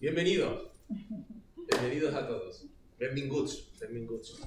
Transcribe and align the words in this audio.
Bienvenidos. 0.00 0.70
Bienvenidos 1.56 2.14
a 2.14 2.24
todos. 2.24 2.66
Benvinguts. 3.00 3.76
Benvinguts. 3.80 4.40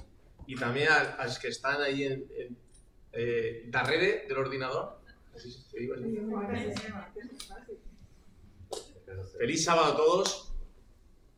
Y 0.46 0.54
también 0.54 0.88
a, 0.88 1.26
los 1.26 1.38
que 1.38 1.48
están 1.48 1.82
ahí 1.82 2.04
en, 2.04 2.26
en 2.38 2.56
eh, 3.12 3.66
darrere 3.68 4.24
del 4.26 4.38
ordenador. 4.38 4.98
Feliz 9.38 9.62
sábado 9.62 9.92
a 9.92 9.96
todos. 9.98 10.54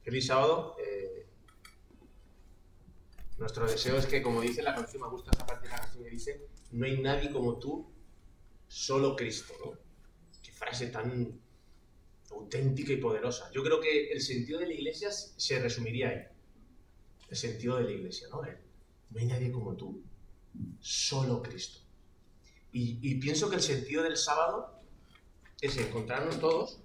Feliz 0.04 0.28
sábado. 0.28 0.76
Eh, 0.78 1.26
nuestro 3.38 3.66
deseo 3.66 3.96
es 3.96 4.06
que, 4.06 4.22
como 4.22 4.42
dice 4.42 4.62
la 4.62 4.76
canción, 4.76 5.02
me 5.02 5.08
gusta 5.08 5.32
esta 5.32 5.44
parte 5.44 5.66
de 5.66 5.74
la 5.74 5.80
canción 5.80 6.04
que 6.04 6.10
dice, 6.10 6.46
no 6.70 6.86
hay 6.86 7.00
nadie 7.00 7.32
como 7.32 7.58
tú, 7.58 7.92
solo 8.68 9.16
Cristo. 9.16 9.54
¿no? 9.64 9.72
Qué 10.40 10.52
frase 10.52 10.86
tan 10.86 11.42
auténtica 12.34 12.92
y 12.92 12.96
poderosa. 12.96 13.50
Yo 13.52 13.62
creo 13.62 13.80
que 13.80 14.12
el 14.12 14.20
sentido 14.20 14.58
de 14.58 14.66
la 14.66 14.74
iglesia 14.74 15.10
se 15.10 15.58
resumiría 15.58 16.08
ahí. 16.08 16.22
El 17.30 17.36
sentido 17.36 17.76
de 17.76 17.84
la 17.84 17.90
iglesia, 17.90 18.28
¿no? 18.30 18.42
no 18.42 19.20
hay 19.20 19.26
nadie 19.26 19.50
como 19.50 19.74
tú, 19.74 20.02
solo 20.80 21.42
Cristo. 21.42 21.80
Y, 22.72 23.14
pienso 23.20 23.48
que 23.48 23.56
el 23.56 23.62
sentido 23.62 24.02
del 24.02 24.16
sábado 24.16 24.80
es 25.60 25.76
encontrarnos 25.76 26.40
todos, 26.40 26.80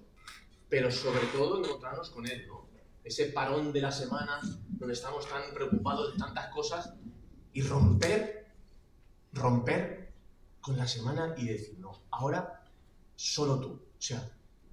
pero 0.68 0.88
sobre 0.90 1.26
todo 1.32 1.58
encontrarnos 1.58 2.10
con 2.10 2.28
Él, 2.28 2.46
¿no? 2.46 2.68
Ese 3.02 3.26
parón 3.26 3.72
de 3.72 3.80
la 3.80 3.90
semana 3.90 4.38
donde 4.68 4.94
estamos 4.94 5.28
tan 5.28 5.52
preocupados 5.52 6.12
de 6.12 6.18
tantas 6.20 6.46
cosas 6.52 6.94
y 7.52 7.62
romper, 7.62 8.46
romper 9.32 10.12
con 10.60 10.76
la 10.76 10.86
semana 10.86 11.34
y 11.36 11.46
decir, 11.46 11.76
no, 11.80 12.04
ahora 12.10 12.62
solo 13.16 13.58
tú. 13.58 13.68
O 13.72 14.00
sea, 14.02 14.30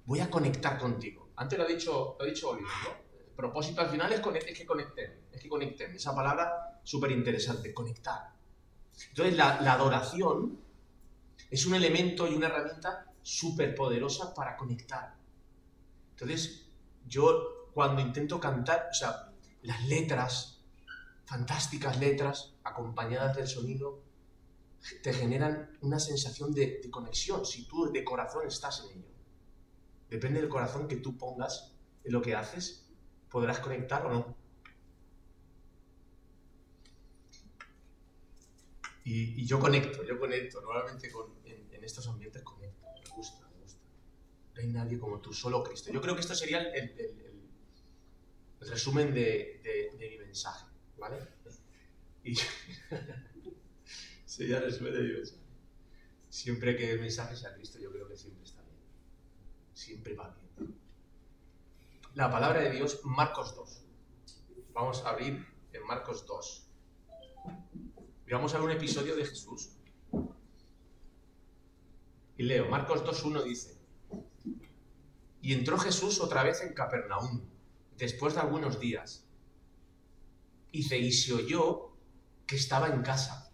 voy 0.08 0.22
a 0.22 0.30
conectar 0.30 0.80
contigo. 0.80 1.30
Antes 1.36 1.60
lo 1.60 1.66
ha 1.66 1.68
dicho, 1.68 2.16
lo 2.18 2.26
ha 2.26 2.28
dicho 2.28 2.50
Oliver, 2.50 2.72
¿no? 2.84 3.18
El 3.20 3.36
propósito 3.36 3.82
al 3.82 3.90
final 3.90 4.12
es, 4.12 4.22
es 4.48 4.58
que 4.58 4.66
conecten, 4.66 5.28
es 5.32 5.42
que 5.42 5.50
conecten. 5.50 5.94
Esa 5.94 6.16
palabra 6.16 6.80
súper 6.84 7.12
interesante, 7.12 7.74
conectar. 7.74 8.34
Entonces 9.10 9.36
la, 9.36 9.62
la, 9.62 9.74
adoración 9.74 10.60
es 11.52 11.66
un 11.66 11.76
elemento 11.76 12.28
y 12.28 12.34
una 12.34 12.48
herramienta 12.48 13.14
súper 13.22 13.76
poderosa 13.76 14.34
para 14.34 14.56
conectar. 14.56 15.14
Entonces 16.12 16.66
yo 17.06 17.68
cuando 17.74 18.02
intento 18.02 18.40
cantar, 18.40 18.88
o 18.90 18.94
sea, 18.94 19.34
las 19.62 19.86
letras, 19.88 20.64
fantásticas 21.26 22.00
letras, 22.00 22.54
acompañadas 22.64 23.36
del 23.36 23.48
sonido, 23.48 24.02
te 25.04 25.12
generan 25.14 25.78
una 25.82 26.00
sensación 26.00 26.54
de, 26.54 26.80
de 26.82 26.90
conexión, 26.90 27.46
si 27.46 27.68
tú 27.68 27.92
de 27.92 28.04
corazón 28.04 28.48
estás 28.48 28.86
en 28.86 29.00
ello. 29.00 29.17
Depende 30.10 30.40
del 30.40 30.50
corazón 30.50 30.88
que 30.88 30.98
tú 30.98 31.18
pongas 31.18 31.76
en 32.04 32.14
lo 32.14 32.22
que 32.22 32.36
haces, 32.36 32.88
podrás 33.30 33.60
conectar 33.60 34.06
o 34.06 34.10
no. 34.10 34.38
Y, 39.04 39.46
yo 39.46 39.58
conecto, 39.60 40.04
yo 40.04 40.20
conecto. 40.20 40.60
Normalmente 40.62 41.10
en, 41.46 41.84
estos 41.84 42.08
ambientes 42.08 42.44
conecto. 42.44 42.86
Me 42.86 43.16
gusta, 43.16 43.48
me 43.48 43.62
gusta. 43.62 43.80
No 44.54 44.62
hay 44.62 44.68
nadie 44.68 45.00
como 45.00 45.22
tú, 45.22 45.32
solo 45.32 45.64
Cristo. 45.64 45.94
Yo 45.94 46.02
creo 46.02 46.14
que 46.14 46.22
esto 46.22 46.36
sería 46.36 46.62
el, 46.62 46.94
resumen 48.60 49.14
de, 49.14 49.96
mi 49.98 50.18
mensaje, 50.18 50.66
¿vale? 50.98 51.20
Y 52.24 52.36
sería 54.26 54.58
el 54.58 54.64
resumen 54.64 54.94
de 54.94 55.02
mi 55.02 55.14
mensaje. 55.14 55.42
Siempre 56.30 56.76
que 56.76 56.92
el 56.92 57.00
mensaje 57.00 57.38
sea 57.38 57.56
Cristo, 57.56 57.80
yo 57.80 57.90
creo 57.92 58.10
que 58.10 58.18
siempre 58.18 58.44
está 58.44 58.57
siempre 59.88 60.16
va 60.16 60.36
bien. 60.58 60.76
La 62.14 62.30
palabra 62.30 62.60
de 62.62 62.72
Dios, 62.72 63.00
Marcos 63.06 63.56
2. 63.56 63.84
Vamos 64.74 65.04
a 65.06 65.10
abrir 65.12 65.48
en 65.72 65.84
Marcos 65.86 66.26
2. 66.26 66.68
Y 68.28 68.32
vamos 68.32 68.54
a 68.54 68.58
ver 68.58 68.66
un 68.66 68.72
episodio 68.72 69.16
de 69.16 69.26
Jesús. 69.26 69.70
Y 72.38 72.44
leo, 72.44 72.70
Marcos 72.70 73.04
2.1 73.04 73.44
dice, 73.44 73.78
y 75.42 75.54
entró 75.54 75.78
Jesús 75.78 76.20
otra 76.20 76.44
vez 76.44 76.62
en 76.62 76.74
Capernaum, 76.74 77.42
después 77.96 78.34
de 78.34 78.42
algunos 78.42 78.80
días. 78.80 79.26
Y 80.74 80.84
se, 80.84 81.34
oyó 81.34 81.94
que 82.46 82.58
estaba 82.58 82.90
en 82.90 83.02
casa. 83.02 83.54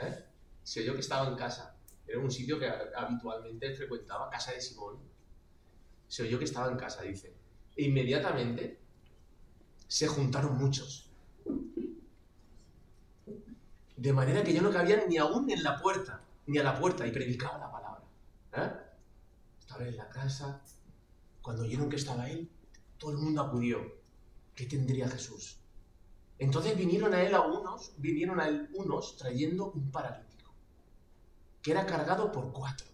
¿Eh? 0.00 0.24
Se 0.62 0.80
oyó 0.80 0.94
que 0.94 1.00
estaba 1.00 1.28
en 1.28 1.36
casa. 1.36 1.78
Era 2.06 2.18
un 2.18 2.30
sitio 2.30 2.58
que 2.58 2.66
habitualmente 2.96 3.74
frecuentaba, 3.74 4.30
casa 4.30 4.52
de 4.52 4.62
Simón. 4.62 5.17
Se 6.08 6.22
oyó 6.22 6.38
que 6.38 6.44
estaba 6.44 6.70
en 6.70 6.76
casa, 6.76 7.02
dice. 7.02 7.32
E 7.76 7.84
inmediatamente 7.84 8.78
se 9.86 10.06
juntaron 10.08 10.58
muchos. 10.58 11.10
De 13.96 14.12
manera 14.12 14.42
que 14.42 14.54
yo 14.54 14.62
no 14.62 14.70
cabía 14.70 15.04
ni 15.08 15.18
aún 15.18 15.50
en 15.50 15.62
la 15.62 15.80
puerta, 15.80 16.22
ni 16.46 16.58
a 16.58 16.62
la 16.62 16.78
puerta, 16.78 17.06
y 17.06 17.10
predicaba 17.10 17.58
la 17.58 17.70
palabra. 17.70 18.04
¿Eh? 18.52 18.72
Estaba 19.60 19.86
en 19.86 19.96
la 19.96 20.08
casa. 20.08 20.62
Cuando 21.42 21.62
oyeron 21.62 21.88
que 21.88 21.96
estaba 21.96 22.28
él, 22.28 22.50
todo 22.96 23.12
el 23.12 23.18
mundo 23.18 23.42
acudió. 23.42 23.80
¿Qué 24.54 24.66
tendría 24.66 25.08
Jesús? 25.08 25.58
Entonces 26.38 26.76
vinieron 26.76 27.12
a 27.14 27.22
él 27.22 27.34
a 27.34 27.40
unos, 27.40 27.92
vinieron 27.96 28.40
a 28.40 28.48
él 28.48 28.68
unos 28.74 29.16
trayendo 29.16 29.72
un 29.72 29.90
paralítico 29.90 30.28
que 31.62 31.72
era 31.72 31.86
cargado 31.86 32.30
por 32.30 32.52
cuatro. 32.52 32.86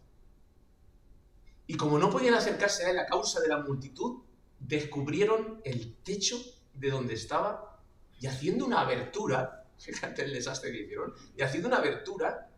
Y 1.67 1.77
como 1.77 1.99
no 1.99 2.11
podían 2.11 2.35
acercarse 2.35 2.85
a 2.85 2.91
él 2.91 2.99
a 2.99 3.07
causa 3.07 3.41
de 3.41 3.49
la 3.49 3.59
multitud, 3.59 4.23
descubrieron 4.59 5.61
el 5.65 5.97
techo 5.97 6.39
de 6.75 6.91
donde 6.91 7.15
estaba 7.15 7.81
y 8.21 8.27
haciendo 8.27 8.67
una 8.67 8.81
abertura, 8.81 9.67
fíjate 9.79 10.25
el 10.25 10.33
desastre 10.33 10.73
que 10.73 10.83
hicieron, 10.83 11.15
y 11.37 11.43
haciendo 11.43 11.69
una 11.69 11.79
abertura, 11.79 12.51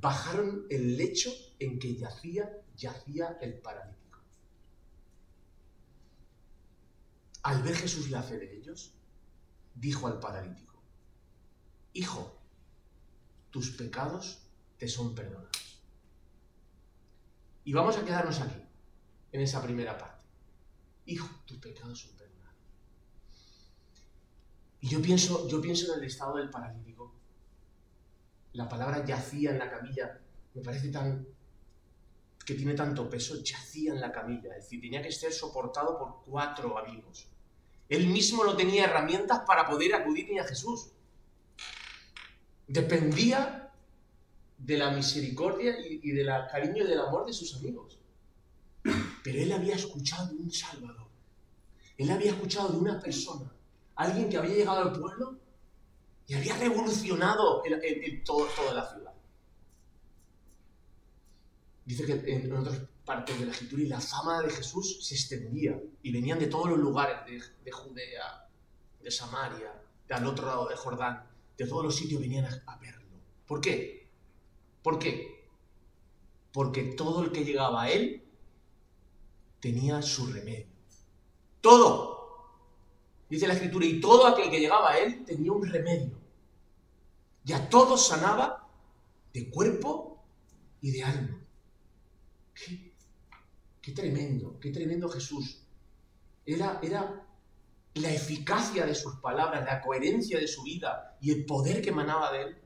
bajaron 0.00 0.66
el 0.70 0.96
lecho 0.96 1.30
en 1.58 1.78
que 1.78 1.94
yacía, 1.94 2.50
yacía 2.76 3.38
el 3.40 3.54
paralítico. 3.54 4.20
Al 7.42 7.62
ver 7.62 7.76
Jesús 7.76 8.10
la 8.10 8.22
fe 8.22 8.38
de 8.38 8.56
ellos, 8.56 8.94
dijo 9.74 10.06
al 10.06 10.18
paralítico, 10.18 10.74
Hijo, 11.92 12.40
tus 13.50 13.70
pecados 13.70 14.42
te 14.78 14.88
son 14.88 15.14
perdonados. 15.14 15.63
Y 17.64 17.72
vamos 17.72 17.96
a 17.96 18.04
quedarnos 18.04 18.40
aquí, 18.40 18.62
en 19.32 19.40
esa 19.40 19.62
primera 19.62 19.96
parte. 19.96 20.24
Hijo, 21.06 21.28
tus 21.46 21.58
pecados 21.58 21.98
son 22.00 22.16
perdonados. 22.16 22.58
Y 24.80 24.88
yo 24.88 25.00
pienso, 25.00 25.48
yo 25.48 25.60
pienso 25.60 25.92
en 25.92 26.00
el 26.00 26.06
estado 26.06 26.36
del 26.36 26.50
paralítico. 26.50 27.14
La 28.52 28.68
palabra 28.68 29.04
yacía 29.04 29.50
en 29.50 29.58
la 29.58 29.70
camilla 29.70 30.20
me 30.54 30.62
parece 30.62 30.88
tan 30.88 31.26
que 32.44 32.54
tiene 32.54 32.74
tanto 32.74 33.08
peso, 33.08 33.42
yacía 33.42 33.92
en 33.94 34.00
la 34.00 34.12
camilla, 34.12 34.50
es 34.50 34.64
decir, 34.64 34.80
tenía 34.80 35.00
que 35.00 35.10
ser 35.10 35.32
soportado 35.32 35.98
por 35.98 36.22
cuatro 36.24 36.76
amigos. 36.76 37.26
Él 37.88 38.06
mismo 38.06 38.44
no 38.44 38.54
tenía 38.54 38.84
herramientas 38.84 39.40
para 39.46 39.66
poder 39.66 39.94
acudir 39.94 40.28
ni 40.30 40.38
a 40.38 40.44
Jesús. 40.44 40.90
Dependía 42.66 43.63
de 44.58 44.78
la 44.78 44.90
misericordia 44.90 45.76
y, 45.80 46.10
del 46.10 46.28
cariño 46.50 46.84
y 46.84 46.86
del 46.86 47.00
amor 47.00 47.26
de 47.26 47.32
sus 47.32 47.54
amigos. 47.56 47.98
Pero 49.22 49.38
él 49.38 49.52
había 49.52 49.74
escuchado 49.74 50.28
de 50.28 50.36
un 50.36 50.50
Salvador. 50.50 51.08
Él 51.96 52.10
había 52.10 52.32
escuchado 52.32 52.70
de 52.70 52.78
una 52.78 52.98
persona, 52.98 53.52
alguien 53.94 54.28
que 54.28 54.36
había 54.36 54.54
llegado 54.54 54.82
al 54.82 54.98
pueblo 54.98 55.38
y 56.26 56.34
había 56.34 56.56
revolucionado 56.56 57.62
toda 58.24 58.74
la 58.74 58.90
ciudad. 58.90 59.12
Dice 61.84 62.06
que 62.06 62.32
en 62.32 62.52
otras 62.52 62.80
partes 63.04 63.38
de 63.38 63.46
la 63.46 63.52
escritura 63.52 63.82
y 63.82 63.86
la 63.86 64.00
fama 64.00 64.42
de 64.42 64.50
Jesús 64.50 65.06
se 65.06 65.14
extendía 65.14 65.78
y 66.02 66.10
venían 66.10 66.38
de 66.38 66.46
todos 66.46 66.70
los 66.70 66.78
lugares 66.78 67.16
de, 67.62 67.70
Judea, 67.70 68.48
de 69.02 69.10
Samaria, 69.10 69.72
de 70.08 70.14
al 70.14 70.26
otro 70.26 70.46
lado 70.46 70.66
de 70.66 70.76
Jordán, 70.76 71.26
de 71.56 71.66
todos 71.66 71.84
los 71.84 71.94
sitios 71.94 72.20
venían 72.20 72.46
a 72.66 72.76
verlo. 72.78 73.04
¿Por 73.46 73.60
qué? 73.60 74.03
¿Por 74.84 74.98
qué? 74.98 75.48
Porque 76.52 76.82
todo 76.82 77.24
el 77.24 77.32
que 77.32 77.42
llegaba 77.42 77.84
a 77.84 77.90
él 77.90 78.22
tenía 79.58 80.02
su 80.02 80.26
remedio. 80.26 80.66
Todo. 81.62 82.12
Dice 83.30 83.48
la 83.48 83.54
escritura, 83.54 83.86
y 83.86 83.98
todo 83.98 84.26
aquel 84.26 84.50
que 84.50 84.60
llegaba 84.60 84.90
a 84.90 84.98
él 84.98 85.24
tenía 85.24 85.52
un 85.52 85.66
remedio. 85.66 86.18
Y 87.46 87.54
a 87.54 87.66
todos 87.70 88.06
sanaba 88.06 88.68
de 89.32 89.48
cuerpo 89.48 90.22
y 90.82 90.90
de 90.90 91.02
alma. 91.02 91.42
Qué, 92.52 93.92
tremendo, 93.92 94.60
qué 94.60 94.70
tremendo 94.70 95.08
Jesús. 95.08 95.62
Era, 96.44 96.78
era 96.82 97.26
la 97.94 98.12
eficacia 98.12 98.84
de 98.84 98.94
sus 98.94 99.14
palabras, 99.16 99.64
la 99.64 99.80
coherencia 99.80 100.38
de 100.38 100.46
su 100.46 100.62
vida 100.62 101.16
y 101.22 101.30
el 101.30 101.46
poder 101.46 101.80
que 101.80 101.88
emanaba 101.88 102.30
de 102.32 102.42
él 102.42 102.58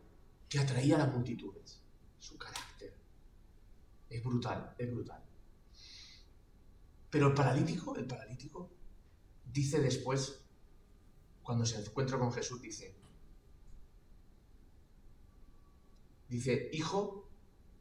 que 0.49 0.59
atraía 0.59 0.97
a 0.97 0.99
las 0.99 1.15
multitudes 1.15 1.79
su 2.19 2.39
carácter. 2.39 2.95
Es 4.11 4.23
brutal, 4.23 4.75
es 4.79 4.91
brutal. 4.91 5.23
Pero 7.11 7.29
el 7.29 7.35
paralítico, 7.35 7.97
el 7.97 8.07
paralítico, 8.07 8.71
dice 9.53 9.81
después, 9.81 10.41
cuando 11.43 11.65
se 11.65 11.81
encuentra 11.81 12.19
con 12.19 12.33
Jesús, 12.33 12.61
dice, 12.61 12.95
dice, 16.29 16.71
hijo, 16.73 17.29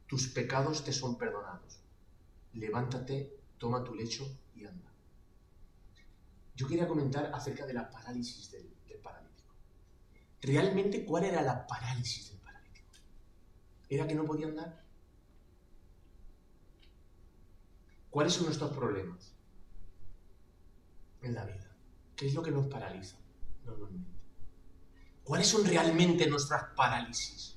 tus 0.06 0.28
pecados 0.28 0.84
te 0.84 0.92
son 0.92 1.18
perdonados. 1.18 1.80
Levántate, 2.54 3.38
toma 3.58 3.84
tu 3.84 3.94
lecho 3.94 4.26
y 4.56 4.64
anda. 4.64 4.90
Yo 6.56 6.66
quería 6.66 6.88
comentar 6.88 7.30
acerca 7.34 7.66
de 7.66 7.74
la 7.74 7.90
parálisis 7.90 8.50
del, 8.50 8.66
paralítico. 9.02 9.54
¿Realmente 10.40 11.04
cuál 11.04 11.24
era 11.24 11.42
la 11.42 11.66
parálisis 11.66 12.30
del? 12.30 12.37
¿Era 13.88 14.06
que 14.06 14.14
no 14.14 14.24
podía 14.24 14.46
andar? 14.46 14.84
¿Cuáles 18.10 18.32
son 18.32 18.46
nuestros 18.46 18.70
problemas 18.72 19.34
en 21.22 21.34
la 21.34 21.44
vida? 21.44 21.70
¿Qué 22.16 22.26
es 22.26 22.34
lo 22.34 22.42
que 22.42 22.50
nos 22.50 22.66
paraliza 22.66 23.16
normalmente? 23.64 24.10
¿Cuáles 25.24 25.46
son 25.46 25.64
realmente 25.64 26.26
nuestras 26.28 26.74
parálisis? 26.74 27.56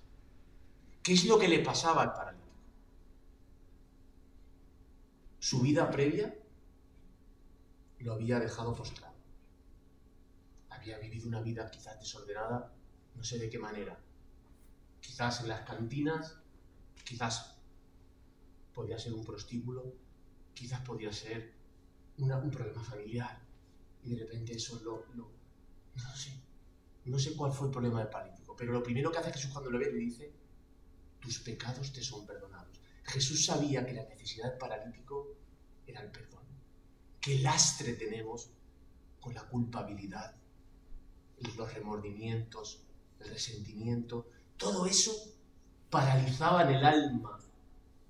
¿Qué 1.02 1.14
es 1.14 1.26
lo 1.26 1.40
que 1.40 1.48
le 1.48 1.60
pasaba 1.60 2.04
al 2.04 2.14
paralítico? 2.14 2.52
Su 5.40 5.62
vida 5.62 5.90
previa 5.90 6.36
lo 8.00 8.14
había 8.14 8.40
dejado 8.40 8.76
postrado. 8.76 9.16
Había 10.70 10.98
vivido 11.00 11.28
una 11.28 11.42
vida 11.42 11.70
quizás 11.70 12.00
desordenada, 12.00 12.74
no 13.16 13.24
sé 13.24 13.38
de 13.40 13.50
qué 13.50 13.58
manera. 13.58 13.98
Quizás 15.02 15.42
en 15.42 15.50
las 15.50 15.62
cantinas, 15.62 16.38
quizás 17.04 17.58
podía 18.74 18.98
ser 18.98 19.14
un 19.14 19.24
prostíbulo, 19.26 19.94
quizás 20.54 20.80
podía 20.82 21.12
ser 21.12 21.54
un 22.18 22.52
problema 22.52 22.84
familiar. 22.84 23.42
Y 24.04 24.12
de 24.12 24.20
repente 24.24 24.54
eso 24.54 24.80
lo, 24.84 25.06
lo, 25.16 25.32
No 25.96 26.16
sé. 26.16 26.32
No 27.06 27.18
sé 27.18 27.36
cuál 27.36 27.52
fue 27.52 27.68
el 27.68 27.72
problema 27.72 28.00
del 28.00 28.10
paralítico, 28.10 28.56
pero 28.56 28.72
lo 28.72 28.84
primero 28.84 29.12
que 29.12 29.18
hace 29.18 29.34
Jesús 29.34 29.52
cuando 29.52 29.72
lo 29.72 29.80
ve 29.80 29.92
le 29.92 29.98
dice, 29.98 30.32
tus 31.20 31.40
pecados 31.40 31.92
te 31.92 32.04
son 32.04 32.26
perdonados. 32.28 32.80
Jesús 33.04 33.46
sabía 33.46 33.86
que 33.86 33.94
la 33.94 34.06
necesidad 34.06 34.50
del 34.50 34.58
paralítico 34.58 35.36
era 35.88 36.02
el 36.02 36.12
perdón. 36.12 36.44
Qué 37.20 37.40
lastre 37.40 37.94
tenemos 37.94 38.52
con 39.20 39.34
la 39.34 39.44
culpabilidad, 39.48 40.36
los 41.56 41.74
remordimientos, 41.74 42.84
el 43.20 43.30
resentimiento. 43.30 44.31
Todo 44.62 44.86
eso 44.86 45.12
paralizaba 45.90 46.62
en 46.62 46.76
el 46.76 46.86
alma 46.86 47.40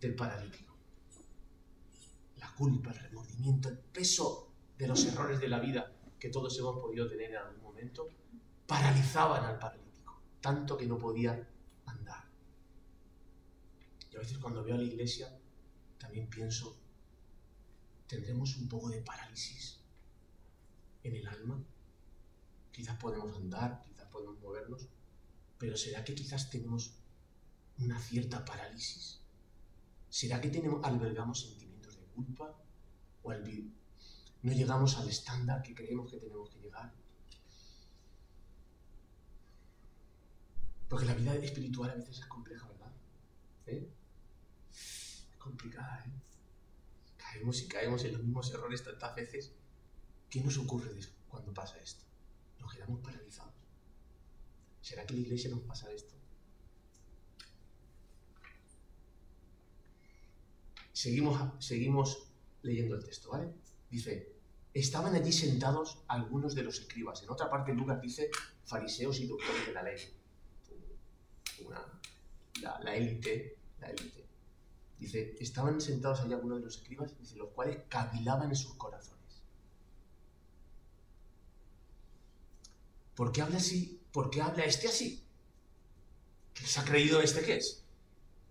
del 0.02 0.14
paralítico. 0.16 0.76
La 2.36 2.54
culpa, 2.54 2.92
el 2.92 3.00
remordimiento, 3.00 3.70
el 3.70 3.78
peso 3.78 4.52
de 4.78 4.86
los 4.86 5.06
errores 5.06 5.40
de 5.40 5.48
la 5.48 5.60
vida 5.60 5.94
que 6.20 6.28
todos 6.28 6.60
hemos 6.60 6.78
podido 6.78 7.08
tener 7.08 7.32
en 7.32 7.38
algún 7.38 7.64
momento, 7.64 8.10
paralizaban 8.68 9.46
al 9.46 9.60
paralítico, 9.60 10.22
tanto 10.42 10.78
que 10.78 10.88
no 10.88 10.98
podía 10.98 11.32
andar. 11.86 12.26
Y 14.12 14.16
a 14.18 14.20
veces 14.20 14.38
cuando 14.38 14.62
veo 14.62 14.76
a 14.76 14.80
la 14.80 14.84
iglesia, 14.84 15.34
también 15.98 16.30
pienso, 16.30 16.78
¿tendremos 18.08 18.58
un 18.58 18.68
poco 18.68 18.90
de 18.90 19.02
parálisis 19.02 19.80
en 21.02 21.16
el 21.16 21.28
alma? 21.28 21.64
Quizás 22.74 22.98
podemos 22.98 23.34
andar, 23.38 23.82
quizás 23.84 24.08
podemos 24.10 24.38
movernos, 24.42 24.90
pero 25.62 25.78
¿será 25.78 26.04
que 26.04 26.16
quizás 26.16 26.50
tenemos 26.50 26.96
una 27.78 28.00
cierta 28.00 28.44
parálisis? 28.44 29.20
¿Será 30.10 30.42
que 30.42 30.50
tenemos, 30.50 30.84
albergamos 30.84 31.42
sentimientos 31.42 32.00
de 32.00 32.06
culpa? 32.06 32.60
¿O 33.22 33.32
no 33.32 34.52
llegamos 34.52 34.98
al 34.98 35.08
estándar 35.08 35.62
que 35.62 35.76
creemos 35.76 36.10
que 36.10 36.18
tenemos 36.18 36.50
que 36.50 36.62
llegar? 36.62 36.92
Porque 40.90 41.06
la 41.06 41.14
vida 41.14 41.36
espiritual 41.36 41.92
a 41.92 41.96
veces 41.96 42.18
es 42.18 42.26
compleja, 42.26 42.68
¿verdad? 42.68 42.92
¿Eh? 43.68 43.88
complicada, 45.38 46.04
¿eh? 46.08 46.12
Caemos 47.18 47.62
y 47.62 47.68
caemos 47.68 48.04
en 48.04 48.14
los 48.14 48.24
mismos 48.24 48.52
errores 48.52 48.84
tantas 48.84 49.16
veces. 49.16 49.52
¿Qué 50.28 50.42
nos 50.42 50.58
ocurre 50.58 50.90
cuando 51.30 51.54
pasa 51.54 51.78
esto? 51.78 52.04
Nos 52.60 52.74
quedamos 52.74 53.00
paralizados. 53.02 53.61
¿Será 54.82 55.06
que 55.06 55.14
la 55.14 55.22
iglesia 55.22 55.50
nos 55.50 55.62
pasa 55.62 55.92
esto? 55.92 56.16
Seguimos, 60.92 61.64
seguimos 61.64 62.28
leyendo 62.64 62.96
el 62.96 63.04
texto, 63.04 63.30
¿vale? 63.30 63.54
Dice, 63.90 64.36
estaban 64.74 65.16
allí 65.16 65.32
sentados 65.32 66.04
algunos 66.08 66.56
de 66.56 66.64
los 66.64 66.80
escribas. 66.80 67.24
En 67.24 67.30
otra 67.30 67.50
parte 67.50 67.74
Lucas 67.74 68.02
dice 68.02 68.30
fariseos 68.66 69.20
y 69.20 69.28
doctores 69.28 69.68
de 69.68 69.74
la 69.74 69.84
ley. 69.84 69.98
la 72.62 72.96
élite, 72.96 73.58
la 73.80 73.90
élite. 73.90 74.26
Dice, 75.00 75.36
estaban 75.40 75.82
sentados 75.82 76.22
allá 76.22 76.36
algunos 76.36 76.60
de 76.60 76.66
los 76.66 76.78
escribas, 76.78 77.18
dice, 77.18 77.36
los 77.36 77.50
cuales 77.50 77.80
cavilaban 77.90 78.50
en 78.50 78.56
sus 78.56 78.76
corazones. 78.76 79.42
¿Por 83.16 83.32
qué 83.32 83.42
habla 83.42 83.58
así? 83.58 84.01
¿Por 84.12 84.30
qué 84.30 84.42
habla 84.42 84.66
este 84.66 84.88
así? 84.88 85.24
¿Qué 86.54 86.66
se 86.66 86.80
ha 86.80 86.86
creído 86.86 87.22
este 87.22 87.44
que 87.44 87.58
es? 87.58 87.86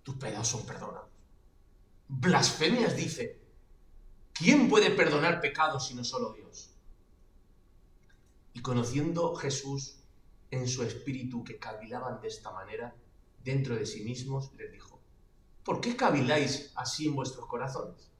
Tus 0.02 0.16
pecados 0.16 0.48
son 0.48 0.64
perdonados. 0.64 1.10
Blasfemias 2.08 2.96
dice. 2.96 3.38
¿Quién 4.32 4.70
puede 4.70 4.90
perdonar 4.90 5.40
pecados 5.40 5.86
sino 5.86 6.02
solo 6.02 6.32
Dios? 6.32 6.70
Y 8.54 8.62
conociendo 8.62 9.34
Jesús 9.34 9.96
en 10.50 10.66
su 10.66 10.82
espíritu 10.82 11.44
que 11.44 11.58
cavilaban 11.58 12.20
de 12.20 12.28
esta 12.28 12.50
manera, 12.50 12.94
dentro 13.44 13.76
de 13.76 13.86
sí 13.86 14.02
mismos, 14.02 14.52
les 14.54 14.72
dijo, 14.72 14.98
¿Por 15.62 15.80
qué 15.80 15.94
caviláis 15.94 16.72
así 16.74 17.06
en 17.06 17.14
vuestros 17.14 17.46
corazones? 17.46 18.10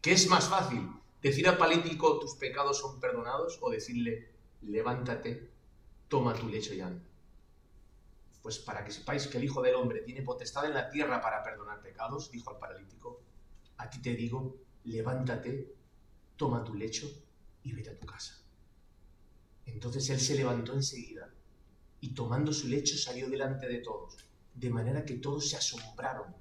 ¿Qué 0.00 0.12
es 0.12 0.28
más 0.28 0.48
fácil? 0.48 0.88
¿Decir 1.20 1.48
al 1.48 1.58
paralítico 1.58 2.18
tus 2.18 2.36
pecados 2.36 2.78
son 2.78 2.98
perdonados 3.00 3.58
o 3.60 3.70
decirle 3.70 4.32
levántate, 4.62 5.51
toma 6.12 6.34
tu 6.34 6.46
lecho 6.46 6.74
y 6.74 6.80
anda? 6.82 7.02
Pues 8.42 8.58
para 8.58 8.84
que 8.84 8.92
sepáis 8.92 9.26
que 9.28 9.38
el 9.38 9.44
Hijo 9.44 9.62
del 9.62 9.76
Hombre 9.76 10.02
tiene 10.02 10.20
potestad 10.20 10.66
en 10.66 10.74
la 10.74 10.90
tierra 10.90 11.22
para 11.22 11.42
perdonar 11.42 11.80
pecados, 11.80 12.30
dijo 12.30 12.50
al 12.50 12.58
paralítico, 12.58 13.22
a 13.78 13.88
ti 13.88 14.02
te 14.02 14.14
digo, 14.14 14.58
levántate, 14.84 15.74
toma 16.36 16.62
tu 16.62 16.74
lecho 16.74 17.08
y 17.62 17.72
vete 17.72 17.88
a 17.88 17.98
tu 17.98 18.06
casa. 18.06 18.34
Entonces 19.64 20.10
él 20.10 20.20
se 20.20 20.34
levantó 20.34 20.74
enseguida 20.74 21.30
y 22.02 22.12
tomando 22.12 22.52
su 22.52 22.68
lecho 22.68 22.98
salió 22.98 23.30
delante 23.30 23.66
de 23.66 23.78
todos, 23.78 24.18
de 24.52 24.68
manera 24.68 25.06
que 25.06 25.14
todos 25.14 25.48
se 25.48 25.56
asombraron 25.56 26.36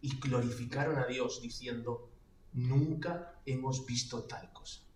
y 0.00 0.16
glorificaron 0.20 0.96
a 0.96 1.06
Dios 1.06 1.42
diciendo, 1.42 2.08
nunca 2.52 3.40
hemos 3.46 3.84
visto 3.84 4.22
tal 4.22 4.52
cosa. 4.52 4.87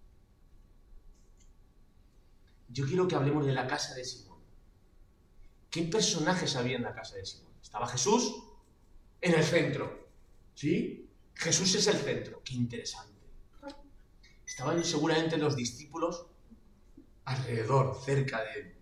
Yo 2.72 2.86
quiero 2.86 3.06
que 3.06 3.14
hablemos 3.14 3.46
de 3.46 3.52
la 3.52 3.66
casa 3.66 3.94
de 3.94 4.04
Simón. 4.04 4.38
¿Qué 5.70 5.82
personajes 5.82 6.56
había 6.56 6.76
en 6.76 6.82
la 6.82 6.94
casa 6.94 7.16
de 7.16 7.26
Simón? 7.26 7.52
Estaba 7.62 7.86
Jesús 7.86 8.42
en 9.20 9.34
el 9.34 9.44
centro. 9.44 10.08
¿Sí? 10.54 11.08
Jesús 11.34 11.74
es 11.74 11.86
el 11.86 11.96
centro. 11.96 12.42
Qué 12.44 12.54
interesante. 12.54 13.12
Estaban 14.46 14.84
seguramente 14.84 15.36
los 15.38 15.56
discípulos 15.56 16.26
alrededor, 17.24 17.98
cerca 18.04 18.42
de, 18.42 18.76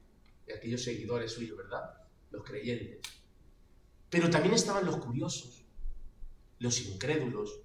de 0.47 0.55
aquellos 0.55 0.83
seguidores 0.83 1.33
suyos, 1.33 1.57
¿verdad? 1.57 1.95
Los 2.31 2.45
creyentes. 2.45 3.01
Pero 4.09 4.29
también 4.31 4.55
estaban 4.55 4.85
los 4.85 4.97
curiosos 4.97 5.61
los 6.61 6.81
incrédulos, 6.83 7.59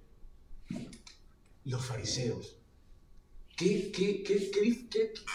los 1.64 1.84
fariseos. 1.84 2.56
¿Qué, 3.56 3.90
qué, 3.90 4.22
qué, 4.22 4.50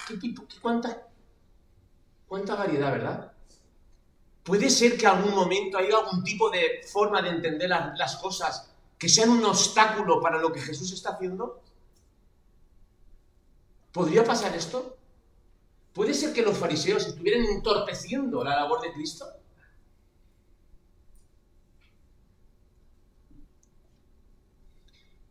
qué 0.08 0.18
tipo, 0.18 0.44
cuánta, 0.62 1.08
cuánta 2.28 2.56
variedad, 2.56 2.92
verdad? 2.92 3.34
¿Puede 4.44 4.70
ser 4.70 4.96
que 4.96 5.08
algún 5.08 5.34
momento 5.34 5.78
haya 5.80 5.98
algún 5.98 6.24
tipo 6.24 6.50
de 6.52 6.82
forma 6.92 7.22
de 7.22 7.30
entender 7.30 7.70
las, 7.70 7.98
las 7.98 8.16
cosas 8.18 8.70
que 8.98 9.10
sean 9.10 9.32
un 9.32 9.44
obstáculo 9.44 10.22
para 10.22 10.40
lo 10.40 10.52
que 10.52 10.62
Jesús 10.62 10.92
está 10.94 11.12
haciendo? 11.12 11.62
¿Podría 13.92 14.24
pasar 14.24 14.56
esto? 14.56 14.98
¿Puede 15.94 16.14
ser 16.14 16.32
que 16.32 16.44
los 16.44 16.58
fariseos 16.58 17.06
estuvieran 17.08 17.44
entorpeciendo 17.46 18.44
la 18.44 18.56
labor 18.56 18.82
de 18.82 18.94
Cristo? 18.94 19.26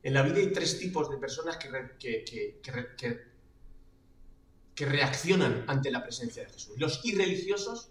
En 0.02 0.14
la 0.14 0.22
vida 0.22 0.36
hay 0.36 0.52
tres 0.52 0.78
tipos 0.78 1.10
de 1.10 1.18
personas 1.18 1.58
que, 1.58 3.30
reaccionan 4.86 5.64
ante 5.68 5.90
la 5.90 6.02
presencia 6.02 6.42
de 6.42 6.50
Jesús. 6.50 6.78
Los 6.78 7.04
irreligiosos, 7.04 7.90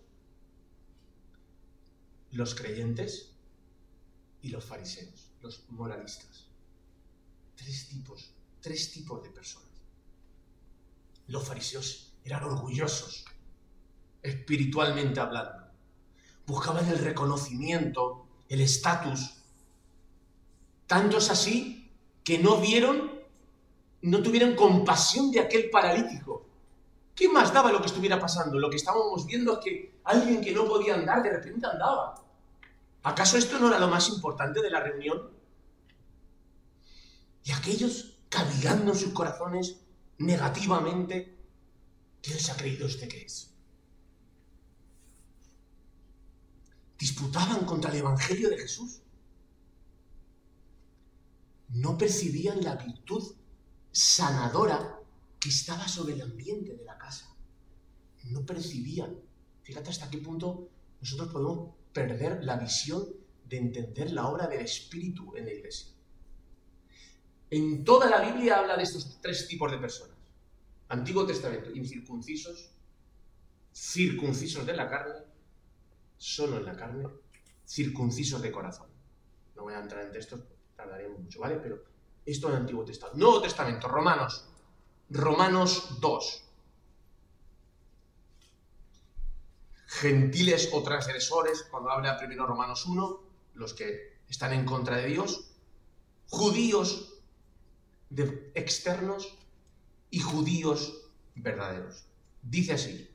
los 2.31 2.55
creyentes 2.55 3.31
y 4.41 4.49
los 4.49 4.65
fariseos, 4.65 5.31
los 5.41 5.69
moralistas. 5.69 6.47
Tres 7.55 7.89
tipos, 7.89 8.33
tres 8.59 8.91
tipos 8.91 9.21
de 9.21 9.29
personas. 9.29 9.69
Los 11.27 11.47
fariseos 11.47 12.13
eran 12.23 12.43
orgullosos, 12.43 13.25
espiritualmente 14.23 15.19
hablando. 15.19 15.69
Buscaban 16.47 16.87
el 16.87 16.97
reconocimiento, 16.97 18.25
el 18.49 18.61
estatus. 18.61 19.35
Tanto 20.87 21.19
es 21.19 21.29
así 21.29 21.78
que 22.23 22.37
no 22.37 22.57
vieron, 22.57 23.11
no 24.01 24.21
tuvieron 24.21 24.55
compasión 24.55 25.31
de 25.31 25.39
aquel 25.39 25.69
paralítico. 25.69 26.45
¿Qué 27.15 27.27
más 27.27 27.53
daba 27.53 27.71
lo 27.71 27.81
que 27.81 27.87
estuviera 27.87 28.19
pasando? 28.19 28.59
Lo 28.59 28.69
que 28.69 28.77
estábamos 28.77 29.25
viendo 29.25 29.53
es 29.53 29.59
que 29.59 29.99
alguien 30.05 30.41
que 30.41 30.53
no 30.53 30.65
podía 30.65 30.95
andar 30.95 31.21
de 31.21 31.31
repente 31.31 31.67
andaba. 31.67 32.15
¿Acaso 33.03 33.37
esto 33.37 33.59
no 33.59 33.67
era 33.67 33.79
lo 33.79 33.87
más 33.87 34.09
importante 34.09 34.61
de 34.61 34.69
la 34.69 34.79
reunión? 34.79 35.29
Y 37.43 37.51
aquellos 37.51 38.17
cavilando 38.29 38.91
en 38.91 38.97
sus 38.97 39.11
corazones 39.11 39.77
negativamente, 40.19 41.35
¿quién 42.21 42.39
se 42.39 42.51
ha 42.51 42.57
creído 42.57 42.87
este 42.87 43.07
que 43.07 43.23
es? 43.23 43.49
Disputaban 46.97 47.65
contra 47.65 47.91
el 47.91 47.97
Evangelio 47.97 48.49
de 48.49 48.57
Jesús. 48.57 49.01
No 51.79 51.97
percibían 51.97 52.61
la 52.61 52.75
virtud 52.75 53.23
sanadora 53.91 54.99
que 55.39 55.47
estaba 55.47 55.87
sobre 55.87 56.13
el 56.13 56.21
ambiente 56.21 56.75
de 56.75 56.83
la 56.83 56.97
casa. 56.97 57.33
No 58.25 58.45
percibían. 58.45 59.17
Fíjate 59.63 59.89
hasta 59.89 60.09
qué 60.09 60.17
punto 60.17 60.69
nosotros 60.99 61.29
podemos 61.31 61.75
perder 61.93 62.43
la 62.43 62.57
visión 62.57 63.05
de 63.47 63.57
entender 63.57 64.11
la 64.11 64.27
obra 64.27 64.47
del 64.47 64.59
Espíritu 64.59 65.33
en 65.37 65.45
la 65.45 65.53
iglesia. 65.53 65.87
En 67.49 67.85
toda 67.85 68.09
la 68.09 68.29
Biblia 68.29 68.57
habla 68.57 68.75
de 68.75 68.83
estos 68.83 69.21
tres 69.21 69.47
tipos 69.47 69.71
de 69.71 69.77
personas. 69.77 70.17
Antiguo 70.89 71.25
Testamento, 71.25 71.71
incircuncisos, 71.71 72.71
circuncisos 73.73 74.65
de 74.65 74.75
la 74.75 74.89
carne, 74.89 75.21
solo 76.17 76.57
en 76.57 76.65
la 76.65 76.75
carne, 76.75 77.07
circuncisos 77.65 78.41
de 78.41 78.51
corazón. 78.51 78.89
No 79.55 79.63
voy 79.63 79.75
a 79.75 79.79
entrar 79.79 80.05
en 80.05 80.11
textos, 80.11 80.41
tardaríamos 80.79 81.19
mucho, 81.19 81.41
¿vale? 81.41 81.55
Pero 81.57 81.83
esto 82.25 82.47
en 82.47 82.53
el 82.53 82.59
Antiguo 82.61 82.85
Testamento. 82.85 83.19
Nuevo 83.19 83.41
Testamento, 83.41 83.87
Romanos. 83.87 84.45
Romanos 85.09 85.99
2. 85.99 86.43
Gentiles 89.87 90.69
o 90.71 90.81
transgresores, 90.81 91.63
cuando 91.69 91.89
habla 91.89 92.17
primero 92.17 92.45
Romanos 92.45 92.85
1, 92.85 93.19
los 93.55 93.73
que 93.73 94.19
están 94.29 94.53
en 94.53 94.65
contra 94.65 94.97
de 94.97 95.07
Dios. 95.07 95.51
Judíos 96.29 97.15
de 98.09 98.51
externos 98.55 99.37
y 100.09 100.19
judíos 100.19 101.09
verdaderos. 101.35 102.05
Dice 102.41 102.73
así, 102.73 103.09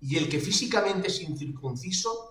y 0.00 0.16
el 0.16 0.28
que 0.28 0.38
físicamente 0.38 1.08
es 1.08 1.20
incircunciso, 1.20 2.25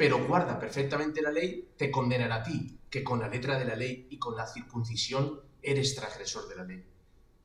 pero 0.00 0.26
guarda 0.26 0.58
perfectamente 0.58 1.20
la 1.20 1.30
ley, 1.30 1.72
te 1.76 1.90
condenará 1.90 2.36
a 2.36 2.42
ti, 2.42 2.78
que 2.88 3.04
con 3.04 3.20
la 3.20 3.28
letra 3.28 3.58
de 3.58 3.66
la 3.66 3.76
ley 3.76 4.06
y 4.08 4.18
con 4.18 4.34
la 4.34 4.46
circuncisión 4.46 5.42
eres 5.60 5.94
transgresor 5.94 6.48
de 6.48 6.56
la 6.56 6.64
ley. 6.64 6.82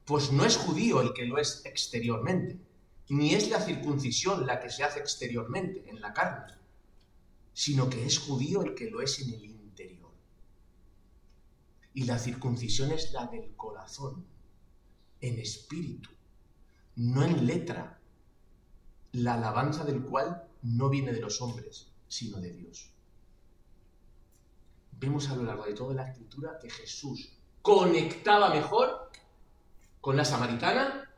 Pues 0.06 0.32
no 0.32 0.46
es 0.46 0.56
judío 0.56 1.02
el 1.02 1.12
que 1.12 1.26
lo 1.26 1.38
es 1.38 1.66
exteriormente, 1.66 2.58
ni 3.10 3.34
es 3.34 3.50
la 3.50 3.60
circuncisión 3.60 4.48
la 4.48 4.62
que 4.62 4.70
se 4.70 4.86
hace 4.86 5.00
exteriormente, 5.00 5.84
en 5.90 6.00
la 6.00 6.14
carne, 6.14 6.54
sino 7.52 7.90
que 7.90 8.06
es 8.06 8.20
judío 8.20 8.62
el 8.62 8.74
que 8.74 8.90
lo 8.90 9.02
es 9.02 9.20
en 9.20 9.34
el 9.34 9.56
y 11.94 12.06
la 12.06 12.18
circuncisión 12.18 12.94
es 12.94 13.12
la 13.12 13.26
del 13.28 13.54
corazón, 13.58 14.26
en 15.20 15.40
espíritu, 15.40 16.10
no 16.96 17.26
en 17.26 17.46
letra, 17.46 18.00
la 19.12 19.34
alabanza 19.34 19.84
del 19.84 20.04
cual 20.04 20.48
no 20.62 20.90
viene 20.90 21.12
de 21.12 21.20
los 21.20 21.42
hombres, 21.42 21.95
sino 22.16 22.40
de 22.40 22.52
Dios. 22.52 22.90
Vemos 24.94 25.30
a 25.30 25.36
lo 25.36 25.44
largo 25.44 25.66
de 25.66 25.74
toda 25.74 25.94
la 25.94 26.08
escritura 26.10 26.58
que 26.62 26.70
Jesús 26.70 27.30
conectaba 27.62 28.50
mejor 28.50 29.10
con 30.00 30.16
la 30.16 30.24
samaritana, 30.24 31.12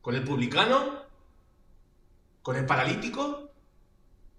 con 0.00 0.16
el 0.16 0.24
publicano, 0.24 1.02
con 2.42 2.56
el 2.56 2.66
paralítico, 2.66 3.50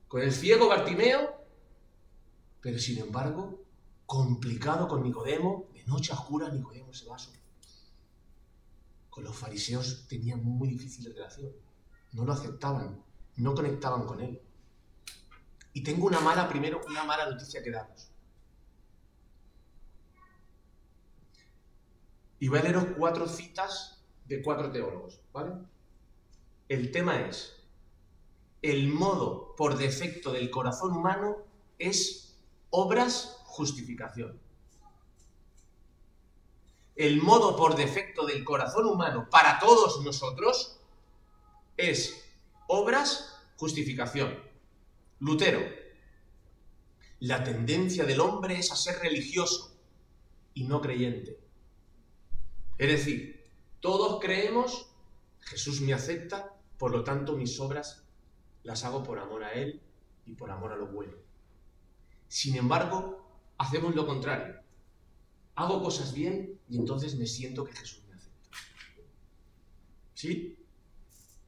con 0.09 0.21
el 0.21 0.33
ciego 0.33 0.67
Bartimeo, 0.67 1.33
pero 2.59 2.77
sin 2.77 2.97
embargo 2.97 3.63
complicado 4.05 4.87
con 4.89 5.01
Nicodemo, 5.01 5.69
de 5.73 5.85
noche 5.85 6.11
oscura 6.11 6.49
Nicodemo 6.49 6.93
se 6.93 7.07
va 7.07 7.15
Con 9.09 9.23
los 9.23 9.35
fariseos 9.35 10.05
tenían 10.09 10.43
muy 10.43 10.67
difícil 10.67 11.13
relación, 11.13 11.53
no 12.11 12.25
lo 12.25 12.33
aceptaban, 12.33 13.01
no 13.37 13.55
conectaban 13.55 14.05
con 14.05 14.19
él. 14.19 14.41
Y 15.73 15.83
tengo 15.83 16.07
una 16.07 16.19
mala, 16.19 16.47
primero, 16.47 16.81
una 16.87 17.03
mala 17.03 17.29
noticia 17.29 17.63
que 17.63 17.71
daros. 17.71 18.09
Y 22.39 22.47
voy 22.47 22.59
a 22.59 22.63
leeros 22.63 22.85
cuatro 22.97 23.27
citas 23.27 24.03
de 24.25 24.41
cuatro 24.41 24.71
teólogos, 24.71 25.19
¿vale? 25.31 25.53
El 26.69 26.91
tema 26.91 27.21
es, 27.21 27.55
el 28.61 28.89
modo 28.89 29.55
por 29.55 29.77
defecto 29.77 30.31
del 30.31 30.49
corazón 30.49 30.91
humano 30.91 31.37
es 31.79 32.37
obras 32.69 33.37
justificación. 33.45 34.39
El 36.95 37.21
modo 37.21 37.55
por 37.55 37.75
defecto 37.75 38.25
del 38.25 38.43
corazón 38.43 38.85
humano 38.85 39.27
para 39.29 39.59
todos 39.59 40.03
nosotros 40.03 40.79
es 41.77 42.23
obras, 42.67 43.41
justificación. 43.57 44.37
Lutero, 45.23 45.61
la 47.21 47.45
tendencia 47.45 48.03
del 48.03 48.19
hombre 48.19 48.59
es 48.59 48.73
a 48.73 48.75
ser 48.75 48.99
religioso 48.99 49.73
y 50.53 50.65
no 50.65 50.81
creyente. 50.81 51.39
Es 52.77 52.89
decir, 52.89 53.41
todos 53.79 54.19
creemos, 54.19 54.91
Jesús 55.39 55.79
me 55.79 55.93
acepta, 55.93 56.53
por 56.77 56.91
lo 56.91 57.05
tanto 57.05 57.37
mis 57.37 57.57
obras 57.61 58.03
las 58.63 58.83
hago 58.83 59.01
por 59.01 59.17
amor 59.17 59.45
a 59.45 59.53
Él 59.53 59.81
y 60.25 60.33
por 60.33 60.51
amor 60.51 60.73
a 60.73 60.75
lo 60.75 60.87
bueno. 60.87 61.13
Sin 62.27 62.57
embargo, 62.57 63.25
hacemos 63.57 63.95
lo 63.95 64.05
contrario. 64.05 64.59
Hago 65.55 65.81
cosas 65.81 66.13
bien 66.13 66.59
y 66.67 66.77
entonces 66.77 67.15
me 67.15 67.27
siento 67.27 67.63
que 67.63 67.71
Jesús 67.71 68.03
me 68.09 68.15
acepta. 68.15 68.57
¿Sí? 70.15 70.57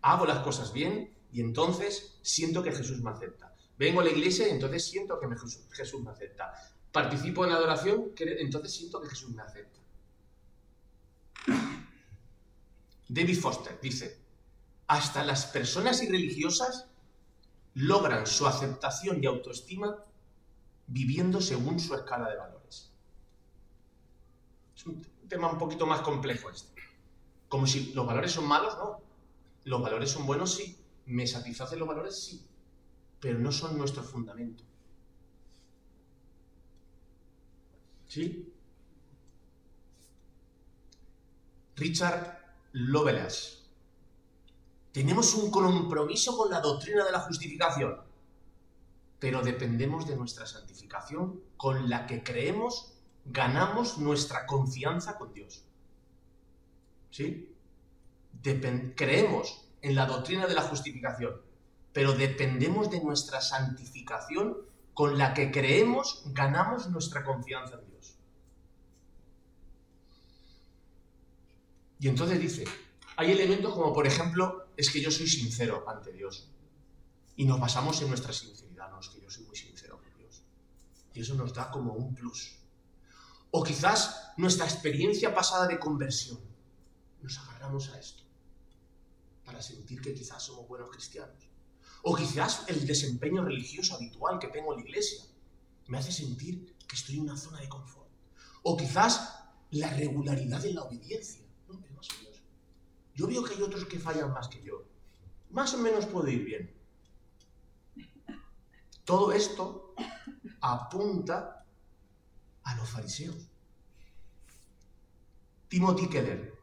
Hago 0.01 0.25
las 0.25 0.39
cosas 0.39 0.71
bien 0.71 1.13
y 1.33 1.41
entonces 1.41 2.17
siento 2.21 2.63
que 2.63 2.71
Jesús 2.71 3.01
me 3.01 3.09
acepta. 3.09 3.54
Vengo 3.77 4.01
a 4.01 4.03
la 4.03 4.11
iglesia 4.11 4.47
y 4.47 4.51
entonces 4.51 4.85
siento 4.85 5.19
que 5.19 5.27
Jesús 5.71 6.01
me 6.01 6.11
acepta. 6.11 6.53
Participo 6.91 7.43
en 7.43 7.51
la 7.51 7.57
adoración, 7.57 8.11
entonces 8.17 8.73
siento 8.73 9.01
que 9.01 9.09
Jesús 9.09 9.31
me 9.31 9.41
acepta. 9.41 9.79
David 13.07 13.39
Foster 13.39 13.79
dice, 13.81 14.17
hasta 14.87 15.23
las 15.23 15.45
personas 15.47 16.01
irreligiosas 16.01 16.87
logran 17.75 18.25
su 18.25 18.47
aceptación 18.47 19.23
y 19.23 19.27
autoestima 19.27 19.97
viviendo 20.87 21.41
según 21.41 21.79
su 21.79 21.93
escala 21.93 22.29
de 22.29 22.37
valores. 22.37 22.91
Es 24.75 24.85
un 24.85 25.01
tema 25.27 25.51
un 25.51 25.57
poquito 25.57 25.85
más 25.85 26.01
complejo 26.01 26.49
este. 26.49 26.81
Como 27.49 27.67
si 27.67 27.93
los 27.93 28.05
valores 28.05 28.31
son 28.31 28.47
malos, 28.47 28.77
no. 28.77 29.01
Los 29.65 29.81
valores 29.81 30.11
son 30.11 30.25
buenos, 30.25 30.55
sí. 30.55 30.77
¿Me 31.05 31.27
satisfacen 31.27 31.79
los 31.79 31.87
valores? 31.87 32.23
Sí. 32.23 32.45
Pero 33.25 33.39
no 33.39 33.51
son 33.51 33.75
nuestro 33.75 34.03
fundamento. 34.03 34.63
¿Sí? 38.07 38.53
Richard 41.75 42.37
Lovelace. 42.73 43.63
Tenemos 44.91 45.33
un 45.33 45.49
compromiso 45.49 46.37
con 46.37 46.51
la 46.51 46.61
doctrina 46.61 47.03
de 47.03 47.11
la 47.11 47.21
justificación 47.21 48.05
pero 49.25 49.41
dependemos 49.41 50.07
de 50.07 50.15
nuestra 50.15 50.45
santificación 50.45 51.41
con 51.57 51.89
la 51.89 52.05
que 52.05 52.21
creemos, 52.21 52.93
ganamos 53.25 53.97
nuestra 53.97 54.45
confianza 54.45 55.17
con 55.17 55.33
Dios. 55.33 55.63
¿Sí? 57.09 57.51
creemos 58.95 59.65
en 59.81 59.95
la 59.95 60.05
doctrina 60.05 60.45
de 60.45 60.53
la 60.53 60.61
justificación, 60.61 61.41
pero 61.95 62.11
dependemos 62.11 62.91
de 62.91 62.99
nuestra 62.99 63.39
santificación 63.39 64.57
con 64.93 65.17
la 65.17 65.33
que 65.33 65.49
creemos, 65.49 66.23
ganamos 66.25 66.89
nuestra 66.89 67.23
confianza 67.23 67.79
en 67.79 67.89
Dios. 67.89 68.17
Y 72.01 72.09
entonces 72.09 72.37
dice, 72.37 72.65
hay 73.15 73.31
elementos 73.31 73.73
como 73.73 73.93
por 73.93 74.05
ejemplo, 74.05 74.67
es 74.75 74.89
que 74.91 74.99
yo 74.99 75.09
soy 75.09 75.29
sincero 75.29 75.85
ante 75.87 76.11
Dios. 76.11 76.51
Y 77.37 77.45
nos 77.45 77.61
basamos 77.61 78.01
en 78.01 78.09
nuestra 78.09 78.33
sinceridad 78.33 78.89
que 79.13 79.21
yo 79.21 79.29
soy 79.29 79.45
muy 79.45 79.55
sincero 79.55 79.97
con 79.97 80.13
Dios. 80.17 80.43
Y 81.13 81.21
eso 81.21 81.33
nos 81.35 81.53
da 81.53 81.71
como 81.71 81.93
un 81.93 82.13
plus. 82.13 82.57
O 83.51 83.63
quizás 83.63 84.33
nuestra 84.35 84.65
experiencia 84.65 85.33
pasada 85.33 85.65
de 85.65 85.79
conversión. 85.79 86.41
Nos 87.21 87.37
agarramos 87.39 87.89
a 87.91 87.99
esto. 87.99 88.23
para 89.45 89.61
sentir 89.61 90.01
que 90.01 90.13
quizás 90.13 90.43
somos 90.43 90.67
buenos 90.67 90.89
cristianos. 90.89 91.54
O 92.07 92.15
quizás 92.15 92.65
el 92.67 92.85
desempeño 92.85 93.43
religioso 93.43 93.95
habitual 93.95 94.37
que 94.37 94.49
tengo 94.49 94.73
en 94.73 94.79
la 94.79 94.85
iglesia 94.85 95.25
me 95.87 95.97
hace 95.97 96.11
sentir 96.11 96.75
que 96.87 96.95
estoy 96.95 97.15
en 97.15 97.21
una 97.21 97.35
zona 97.35 97.59
de 97.59 97.67
confort. 97.67 98.07
O 98.61 98.77
quizás 98.77 99.39
la 99.71 99.89
regularidad 99.89 100.61
de 100.61 100.73
la 100.73 100.83
obediencia. 100.83 101.43
Yo 103.15 103.25
veo 103.25 103.43
que 103.43 103.55
hay 103.55 103.61
otros 103.63 103.85
que 103.85 103.97
fallan 103.97 104.31
más 104.31 104.49
que 104.49 104.61
yo. 104.61 104.83
Más 105.49 105.73
o 105.73 105.79
menos 105.79 106.05
puedo 106.05 106.27
ir 106.27 106.45
bien. 106.45 106.71
Todo 109.03 109.31
esto 109.31 109.95
apunta 110.61 111.65
a 112.65 112.75
los 112.75 112.87
fariseos. 112.87 113.49
Timothy 115.69 116.07
Keller, 116.07 116.53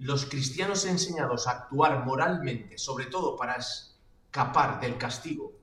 los 0.00 0.26
cristianos 0.26 0.84
enseñados 0.84 1.46
a 1.46 1.52
actuar 1.52 2.04
moralmente, 2.04 2.76
sobre 2.76 3.06
todo 3.06 3.36
para 3.36 3.56
escapar 4.36 4.80
del 4.80 4.98
castigo 4.98 5.58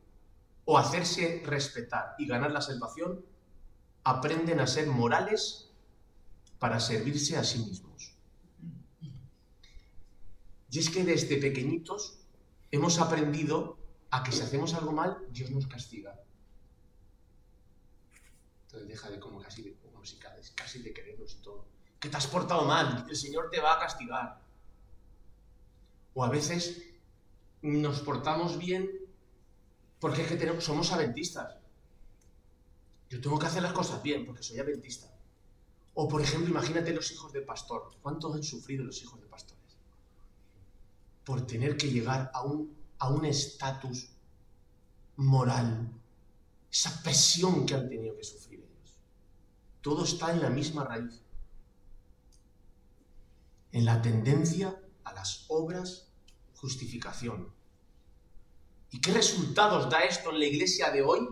o 0.65 0.79
hacerse 0.79 1.43
respetar 1.45 2.15
y 2.17 2.25
ganar 2.25 2.51
la 2.51 2.61
salvación, 2.61 3.23
aprenden 4.03 4.59
a 4.59 4.65
ser 4.65 4.87
morales 4.87 5.69
para 6.57 6.79
servirse 6.79 7.37
a 7.37 7.43
sí 7.43 7.59
mismos. 7.59 8.15
Y 10.71 10.79
es 10.79 10.89
que 10.89 11.03
desde 11.03 11.37
pequeñitos 11.37 12.17
hemos 12.71 12.97
aprendido 12.97 13.77
a 14.09 14.23
que 14.23 14.31
si 14.31 14.41
hacemos 14.41 14.73
algo 14.73 14.91
mal, 14.91 15.19
Dios 15.29 15.51
nos 15.51 15.67
castiga. 15.67 16.19
Entonces 18.65 18.87
deja 18.87 19.11
de 19.11 19.19
como 19.19 19.39
casi 19.39 19.61
de, 19.61 19.77
casi 20.55 20.81
de 20.81 20.93
querernos 20.93 21.35
y 21.35 21.43
todo. 21.43 21.67
Que 21.99 22.09
te 22.09 22.17
has 22.17 22.25
portado 22.25 22.63
mal, 22.65 23.05
el 23.07 23.15
Señor 23.15 23.51
te 23.51 23.59
va 23.61 23.75
a 23.75 23.79
castigar. 23.79 24.41
O 26.15 26.23
a 26.23 26.29
veces 26.29 26.92
nos 27.63 28.01
portamos 28.01 28.57
bien 28.57 28.89
porque 29.99 30.21
es 30.21 30.27
que 30.27 30.61
somos 30.61 30.91
adventistas. 30.91 31.55
Yo 33.09 33.19
tengo 33.21 33.39
que 33.39 33.47
hacer 33.47 33.63
las 33.63 33.73
cosas 33.73 34.03
bien 34.03 34.25
porque 34.25 34.43
soy 34.43 34.59
adventista. 34.59 35.07
O 35.95 36.07
por 36.07 36.21
ejemplo, 36.21 36.49
imagínate 36.49 36.93
los 36.93 37.11
hijos 37.11 37.33
del 37.33 37.45
pastor. 37.45 37.91
¿Cuántos 38.01 38.35
han 38.35 38.43
sufrido 38.43 38.83
los 38.83 39.01
hijos 39.01 39.19
de 39.19 39.27
pastores? 39.27 39.77
Por 41.23 41.47
tener 41.47 41.77
que 41.77 41.89
llegar 41.89 42.31
a 42.33 42.43
un 42.43 42.83
a 43.03 43.09
un 43.09 43.25
estatus 43.25 44.07
moral, 45.17 45.91
esa 46.71 47.03
presión 47.03 47.65
que 47.65 47.75
han 47.75 47.89
tenido 47.89 48.15
que 48.15 48.23
sufrir 48.23 48.61
ellos. 48.61 48.97
Todo 49.81 50.05
está 50.05 50.31
en 50.31 50.41
la 50.41 50.49
misma 50.49 50.85
raíz, 50.85 51.21
en 53.73 53.83
la 53.83 54.01
tendencia 54.01 54.81
a 55.03 55.11
las 55.11 55.45
obras 55.49 56.12
justificación. 56.63 57.51
¿Y 58.89 59.01
qué 59.01 59.11
resultados 59.11 59.89
da 59.89 59.99
esto 60.03 60.29
en 60.29 60.39
la 60.39 60.45
iglesia 60.45 60.91
de 60.91 61.01
hoy? 61.01 61.27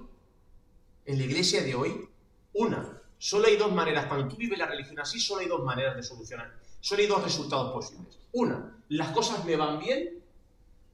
En 1.06 1.18
la 1.18 1.24
iglesia 1.24 1.64
de 1.64 1.74
hoy, 1.74 2.10
una, 2.54 3.02
solo 3.18 3.48
hay 3.48 3.56
dos 3.56 3.72
maneras, 3.72 4.08
cuando 4.08 4.28
tú 4.28 4.36
vives 4.36 4.60
la 4.60 4.66
religión 4.68 5.00
así, 5.00 5.22
solo 5.22 5.40
hay 5.40 5.48
dos 5.48 5.64
maneras 5.64 5.96
de 5.96 6.04
solucionar, 6.04 6.54
solo 6.82 7.02
hay 7.02 7.08
dos 7.08 7.24
resultados 7.24 7.72
posibles. 7.72 8.20
Una, 8.34 8.78
las 8.90 9.12
cosas 9.12 9.46
me 9.46 9.56
van 9.56 9.80
bien 9.80 10.22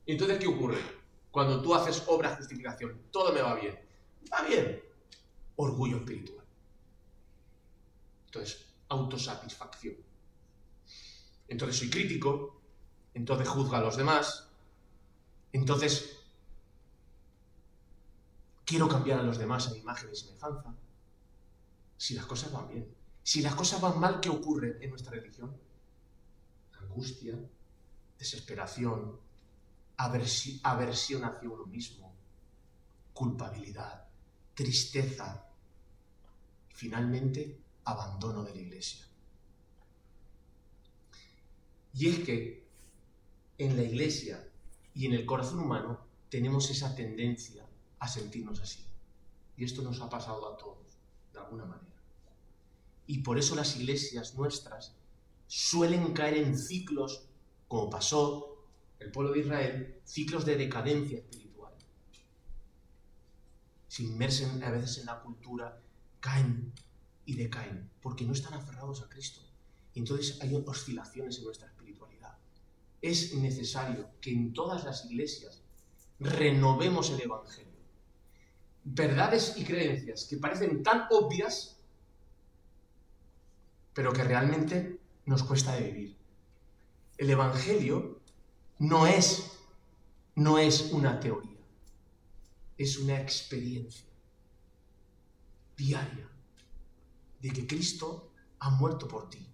entonces, 0.07 0.39
¿qué 0.39 0.47
ocurre? 0.47 0.79
Cuando 1.29 1.61
tú 1.61 1.75
haces 1.75 2.01
obra 2.07 2.29
de 2.29 2.37
justificación, 2.37 2.97
todo 3.11 3.33
me 3.33 3.41
va 3.41 3.55
bien. 3.55 3.77
Va 4.31 4.41
bien. 4.47 4.81
Orgullo 5.57 5.97
espiritual. 5.97 6.45
Entonces, 8.27 8.65
autosatisfacción. 8.87 9.97
Entonces 11.49 11.77
soy 11.77 11.89
crítico, 11.89 12.56
entonces 13.17 13.47
juzgo 13.47 13.75
a 13.75 13.81
los 13.81 13.97
demás, 13.97 14.47
entonces 15.51 16.19
quiero 18.63 18.87
cambiar 18.87 19.19
a 19.19 19.23
los 19.23 19.39
demás 19.39 19.67
a 19.67 19.71
mi 19.71 19.79
imagen 19.79 20.11
y 20.13 20.15
semejanza. 20.15 20.75
Si 21.97 22.13
las 22.13 22.27
cosas 22.27 22.51
van 22.51 22.67
bien. 22.67 22.95
Si 23.23 23.41
las 23.41 23.55
cosas 23.55 23.81
van 23.81 23.99
mal, 23.99 24.19
¿qué 24.21 24.29
ocurre 24.29 24.77
en 24.81 24.91
nuestra 24.91 25.11
religión? 25.13 25.51
Angustia, 26.79 27.33
desesperación, 28.19 29.19
aversión 29.97 31.25
hacia 31.25 31.49
uno 31.49 31.65
mismo, 31.65 32.13
culpabilidad, 33.13 34.05
tristeza 34.53 35.43
y 36.69 36.75
finalmente 36.75 37.59
abandono 37.83 38.43
de 38.43 38.53
la 38.53 38.61
iglesia. 38.61 39.07
Y 41.95 42.09
es 42.09 42.19
que 42.19 42.66
en 43.57 43.75
la 43.75 43.83
iglesia 43.83 44.47
y 44.93 45.05
en 45.05 45.13
el 45.13 45.25
corazón 45.25 45.59
humano 45.59 45.99
tenemos 46.29 46.69
esa 46.69 46.95
tendencia 46.95 47.65
a 47.99 48.07
sentirnos 48.07 48.59
así. 48.59 48.83
Y 49.55 49.63
esto 49.63 49.81
nos 49.81 50.01
ha 50.01 50.09
pasado 50.09 50.53
a 50.53 50.57
todos, 50.57 50.97
de 51.33 51.39
alguna 51.39 51.65
manera. 51.65 51.87
Y 53.07 53.19
por 53.19 53.37
eso 53.37 53.55
las 53.55 53.75
iglesias 53.77 54.35
nuestras 54.35 54.93
suelen 55.47 56.13
caer 56.13 56.37
en 56.37 56.57
ciclos, 56.57 57.23
como 57.67 57.89
pasó 57.89 58.65
el 58.99 59.11
pueblo 59.11 59.33
de 59.33 59.39
Israel, 59.39 60.01
ciclos 60.05 60.45
de 60.45 60.57
decadencia 60.57 61.17
espiritual. 61.19 61.73
Se 63.87 64.03
inmersen 64.03 64.61
a 64.63 64.71
veces 64.71 64.97
en 64.99 65.05
la 65.05 65.21
cultura, 65.21 65.81
caen 66.19 66.73
y 67.25 67.35
decaen, 67.35 67.89
porque 68.01 68.25
no 68.25 68.33
están 68.33 68.53
aferrados 68.53 69.01
a 69.01 69.09
Cristo. 69.09 69.41
Y 69.93 69.99
entonces 69.99 70.39
hay 70.41 70.53
oscilaciones 70.53 71.37
en 71.39 71.45
nuestra. 71.45 71.76
Es 73.01 73.33
necesario 73.35 74.09
que 74.21 74.31
en 74.31 74.53
todas 74.53 74.83
las 74.83 75.05
iglesias 75.05 75.61
renovemos 76.19 77.11
el 77.11 77.21
Evangelio. 77.21 77.67
Verdades 78.83 79.55
y 79.57 79.63
creencias 79.63 80.25
que 80.25 80.37
parecen 80.37 80.81
tan 80.81 81.07
obvias, 81.11 81.79
pero 83.93 84.13
que 84.13 84.23
realmente 84.23 84.99
nos 85.25 85.43
cuesta 85.43 85.75
de 85.75 85.91
vivir. 85.91 86.17
El 87.17 87.29
Evangelio 87.29 88.21
no 88.79 89.07
es, 89.07 89.51
no 90.35 90.57
es 90.57 90.91
una 90.91 91.19
teoría, 91.19 91.59
es 92.77 92.97
una 92.97 93.19
experiencia 93.19 94.07
diaria 95.75 96.29
de 97.39 97.49
que 97.49 97.67
Cristo 97.67 98.31
ha 98.59 98.69
muerto 98.69 99.07
por 99.07 99.29
ti. 99.29 99.45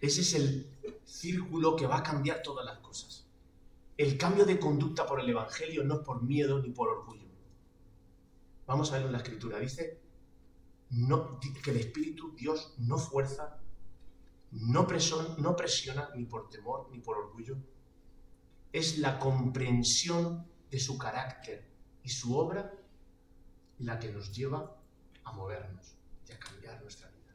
Ese 0.00 0.20
es 0.20 0.34
el 0.34 0.73
círculo 1.04 1.76
que 1.76 1.86
va 1.86 1.98
a 1.98 2.02
cambiar 2.02 2.42
todas 2.42 2.64
las 2.64 2.78
cosas. 2.78 3.26
El 3.96 4.18
cambio 4.18 4.44
de 4.44 4.58
conducta 4.58 5.06
por 5.06 5.20
el 5.20 5.28
Evangelio 5.28 5.84
no 5.84 5.94
es 5.94 6.00
por 6.00 6.22
miedo 6.22 6.60
ni 6.60 6.70
por 6.70 6.88
orgullo. 6.88 7.28
Vamos 8.66 8.90
a 8.90 8.96
ver 8.96 9.06
en 9.06 9.12
la 9.12 9.18
escritura. 9.18 9.58
Dice 9.58 10.00
no, 10.90 11.38
que 11.40 11.70
el 11.70 11.78
Espíritu, 11.78 12.34
Dios, 12.34 12.74
no 12.78 12.98
fuerza, 12.98 13.60
no 14.52 14.86
no 15.38 15.56
presiona 15.56 16.10
ni 16.14 16.24
por 16.24 16.48
temor 16.48 16.88
ni 16.90 17.00
por 17.00 17.18
orgullo, 17.18 17.56
es 18.72 18.98
la 18.98 19.18
comprensión 19.18 20.46
de 20.70 20.78
su 20.78 20.98
carácter 20.98 21.68
y 22.02 22.08
su 22.08 22.36
obra 22.36 22.72
la 23.78 23.98
que 23.98 24.10
nos 24.10 24.32
lleva 24.32 24.76
a 25.24 25.32
movernos 25.32 25.96
y 26.28 26.32
a 26.32 26.38
cambiar 26.38 26.80
nuestra 26.82 27.08
vida. 27.08 27.34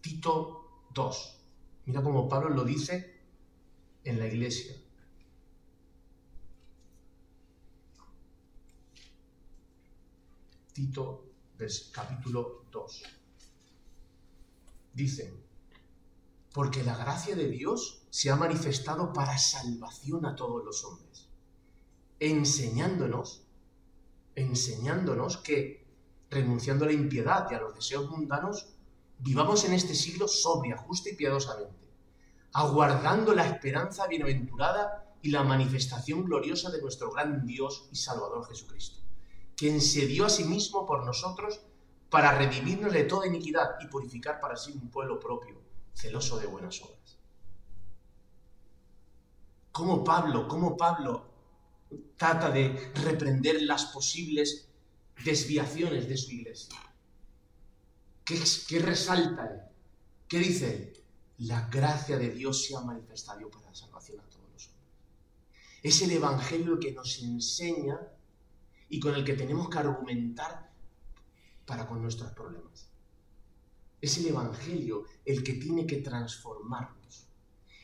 Tito 0.00 0.84
2. 0.92 1.35
Mira 1.86 2.02
cómo 2.02 2.28
Pablo 2.28 2.50
lo 2.50 2.64
dice 2.64 3.14
en 4.04 4.18
la 4.18 4.26
iglesia. 4.26 4.76
Tito 10.72 11.24
capítulo 11.92 12.64
2. 12.70 13.02
Dice, 14.92 15.32
porque 16.52 16.82
la 16.82 16.96
gracia 16.96 17.34
de 17.34 17.48
Dios 17.48 18.02
se 18.10 18.30
ha 18.30 18.36
manifestado 18.36 19.12
para 19.12 19.38
salvación 19.38 20.26
a 20.26 20.34
todos 20.36 20.64
los 20.64 20.84
hombres, 20.84 21.28
enseñándonos, 22.18 23.44
enseñándonos 24.34 25.38
que, 25.38 25.86
renunciando 26.30 26.84
a 26.84 26.88
la 26.88 26.94
impiedad 26.94 27.46
y 27.50 27.54
a 27.54 27.60
los 27.60 27.74
deseos 27.74 28.10
mundanos, 28.10 28.75
vivamos 29.18 29.64
en 29.64 29.72
este 29.72 29.94
siglo 29.94 30.28
sobria, 30.28 30.76
justa 30.76 31.10
y 31.10 31.16
piadosamente, 31.16 31.88
aguardando 32.52 33.34
la 33.34 33.46
esperanza 33.46 34.06
bienaventurada 34.06 35.14
y 35.22 35.30
la 35.30 35.42
manifestación 35.42 36.24
gloriosa 36.24 36.70
de 36.70 36.80
nuestro 36.80 37.10
gran 37.10 37.46
Dios 37.46 37.88
y 37.90 37.96
Salvador 37.96 38.46
Jesucristo, 38.46 39.00
quien 39.56 39.80
se 39.80 40.06
dio 40.06 40.26
a 40.26 40.30
sí 40.30 40.44
mismo 40.44 40.86
por 40.86 41.04
nosotros 41.04 41.60
para 42.10 42.36
redimirnos 42.38 42.92
de 42.92 43.04
toda 43.04 43.26
iniquidad 43.26 43.76
y 43.80 43.86
purificar 43.88 44.40
para 44.40 44.56
sí 44.56 44.72
un 44.72 44.90
pueblo 44.90 45.18
propio 45.18 45.60
celoso 45.92 46.38
de 46.38 46.46
buenas 46.46 46.80
obras. 46.82 47.18
¿Cómo 49.72 50.04
Pablo, 50.04 50.48
cómo 50.48 50.76
Pablo 50.76 51.26
trata 52.16 52.50
de 52.50 52.92
reprender 52.94 53.62
las 53.62 53.86
posibles 53.86 54.68
desviaciones 55.24 56.08
de 56.08 56.16
su 56.16 56.32
iglesia? 56.32 56.78
¿Qué, 58.26 58.80
resalta 58.80 59.46
él? 59.46 59.60
¿Qué 60.26 60.40
dice 60.40 60.74
él? 60.74 61.04
La 61.46 61.68
gracia 61.68 62.18
de 62.18 62.30
Dios 62.30 62.66
se 62.66 62.74
ha 62.74 62.80
manifestado 62.80 63.48
para 63.48 63.66
la 63.66 63.74
salvación 63.74 64.18
a 64.18 64.24
todos 64.24 64.50
los 64.52 64.66
hombres. 64.66 64.70
Es 65.80 66.02
el 66.02 66.10
Evangelio 66.10 66.72
el 66.72 66.80
que 66.80 66.90
nos 66.90 67.22
enseña 67.22 68.00
y 68.88 68.98
con 68.98 69.14
el 69.14 69.24
que 69.24 69.34
tenemos 69.34 69.68
que 69.68 69.78
argumentar 69.78 70.72
para 71.64 71.86
con 71.86 72.02
nuestros 72.02 72.32
problemas. 72.32 72.88
Es 74.00 74.18
el 74.18 74.26
Evangelio 74.26 75.04
el 75.24 75.44
que 75.44 75.54
tiene 75.54 75.86
que 75.86 75.98
transformarnos. 75.98 77.28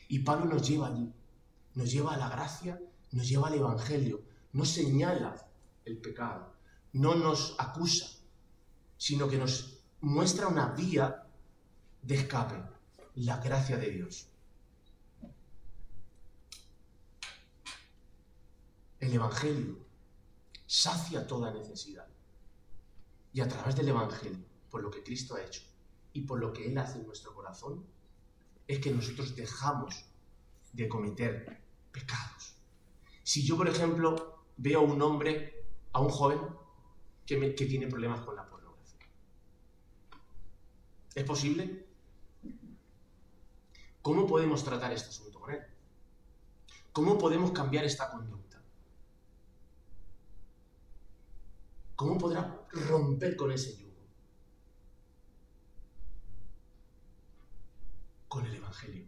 Y 0.09 0.19
Pablo 0.19 0.45
nos 0.45 0.67
lleva 0.67 0.87
allí, 0.87 1.09
nos 1.75 1.89
lleva 1.89 2.15
a 2.15 2.17
la 2.17 2.27
gracia, 2.27 2.81
nos 3.13 3.29
lleva 3.29 3.47
al 3.47 3.53
Evangelio, 3.53 4.21
no 4.51 4.65
señala 4.65 5.49
el 5.85 5.99
pecado, 5.99 6.53
no 6.91 7.15
nos 7.15 7.55
acusa, 7.57 8.07
sino 8.97 9.29
que 9.29 9.37
nos 9.37 9.82
muestra 10.03 10.47
una 10.49 10.67
vía 10.67 11.25
de 12.01 12.15
escape, 12.15 12.61
la 13.15 13.37
gracia 13.37 13.77
de 13.77 13.89
Dios. 13.89 14.27
El 18.99 19.13
Evangelio 19.13 19.77
sacia 20.67 21.25
toda 21.25 21.53
necesidad. 21.53 22.05
Y 23.31 23.39
a 23.39 23.47
través 23.47 23.77
del 23.77 23.87
Evangelio, 23.87 24.43
por 24.69 24.83
lo 24.83 24.91
que 24.91 25.03
Cristo 25.03 25.35
ha 25.35 25.41
hecho 25.41 25.61
y 26.11 26.21
por 26.21 26.39
lo 26.39 26.51
que 26.51 26.67
Él 26.67 26.77
hace 26.77 26.99
en 26.99 27.07
nuestro 27.07 27.33
corazón, 27.33 27.85
es 28.67 28.79
que 28.79 28.91
nosotros 28.91 29.37
dejamos 29.37 30.05
de 30.73 30.89
cometer 30.89 31.63
pecados. 31.93 32.57
Si 33.23 33.45
yo, 33.45 33.55
por 33.55 33.69
ejemplo, 33.69 34.43
veo 34.57 34.81
a 34.81 34.83
un 34.83 35.01
hombre, 35.01 35.65
a 35.93 36.01
un 36.01 36.09
joven, 36.09 36.41
que, 37.25 37.37
tiene 37.53 37.87
problemas 37.87 38.19
con 38.19 38.35
la 38.35 38.45
¿es 41.15 41.23
posible? 41.23 41.85
¿Cómo 44.01 44.27
podemos 44.27 44.63
tratar 44.63 44.91
este 44.91 45.09
asunto 45.09 45.39
con 45.39 45.53
él? 45.53 45.61
¿Cómo 46.91 47.17
podemos 47.17 47.51
cambiar 47.51 47.85
esta 47.85 48.11
conducta? 48.11 48.61
¿Cómo 51.95 52.17
podrá 52.17 52.67
romper 52.71 53.35
con 53.35 53.51
ese 53.51 53.77
yugo? 53.77 53.93
Con 58.27 58.45
el 58.45 58.55
Evangelio. 58.55 59.07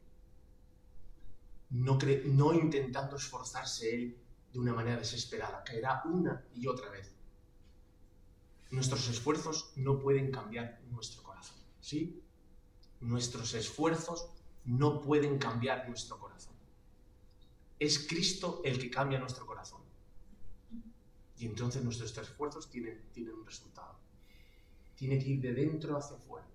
No, 1.71 2.53
intentando 2.53 3.17
esforzarse 3.17 3.93
él 3.93 4.17
de 4.53 4.59
una 4.59 4.73
manera 4.73 4.97
desesperada. 4.97 5.63
Caerá 5.63 6.03
una 6.05 6.45
y 6.53 6.67
otra 6.67 6.89
vez. 6.89 7.13
Nuestros 8.71 9.09
esfuerzos 9.09 9.73
no 9.75 9.99
pueden 9.99 10.31
cambiar 10.31 10.79
nuestro 10.89 11.21
corazón. 11.23 11.64
¿Sí? 11.85 12.19
Nuestros 13.01 13.53
esfuerzos 13.53 14.27
no 14.63 15.01
pueden 15.01 15.37
cambiar 15.37 15.87
nuestro 15.87 16.17
corazón. 16.19 16.55
Es 17.77 18.07
Cristo 18.07 18.63
el 18.65 18.79
que 18.79 18.89
cambia 18.89 19.19
nuestro 19.19 19.45
corazón. 19.45 19.81
Y 21.37 21.45
entonces 21.45 21.83
nuestros 21.83 22.17
esfuerzos 22.17 22.71
tienen, 22.71 23.03
tienen 23.11 23.35
un 23.35 23.45
resultado. 23.45 23.99
Tiene 24.95 25.19
que 25.19 25.29
ir 25.29 25.41
de 25.41 25.53
dentro 25.53 25.95
hacia 25.95 26.17
afuera, 26.17 26.47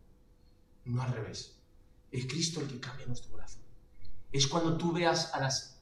no 0.87 1.01
al 1.01 1.13
revés. 1.13 1.61
Es 2.11 2.27
Cristo 2.27 2.61
el 2.61 2.67
que 2.67 2.81
cambia 2.81 3.07
nuestro 3.07 3.31
corazón. 3.31 3.63
Es 4.33 4.49
cuando 4.49 4.77
tú 4.77 4.93
veas 4.93 5.33
a 5.33 5.39
las... 5.39 5.81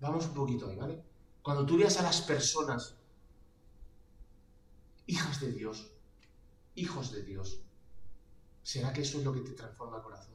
Vamos 0.00 0.24
un 0.24 0.34
poquito 0.34 0.66
ahí, 0.66 0.76
¿vale? 0.76 1.02
Cuando 1.42 1.66
tú 1.66 1.76
veas 1.76 1.98
a 1.98 2.02
las 2.04 2.22
personas, 2.22 2.96
hijas 5.06 5.42
de 5.42 5.52
Dios, 5.52 5.92
hijos 6.74 7.12
de 7.12 7.22
Dios, 7.22 7.60
¿será 8.68 8.92
que 8.92 9.00
eso 9.00 9.16
es 9.16 9.24
lo 9.24 9.32
que 9.32 9.40
te 9.40 9.52
transforma 9.52 9.96
el 9.96 10.02
corazón? 10.02 10.34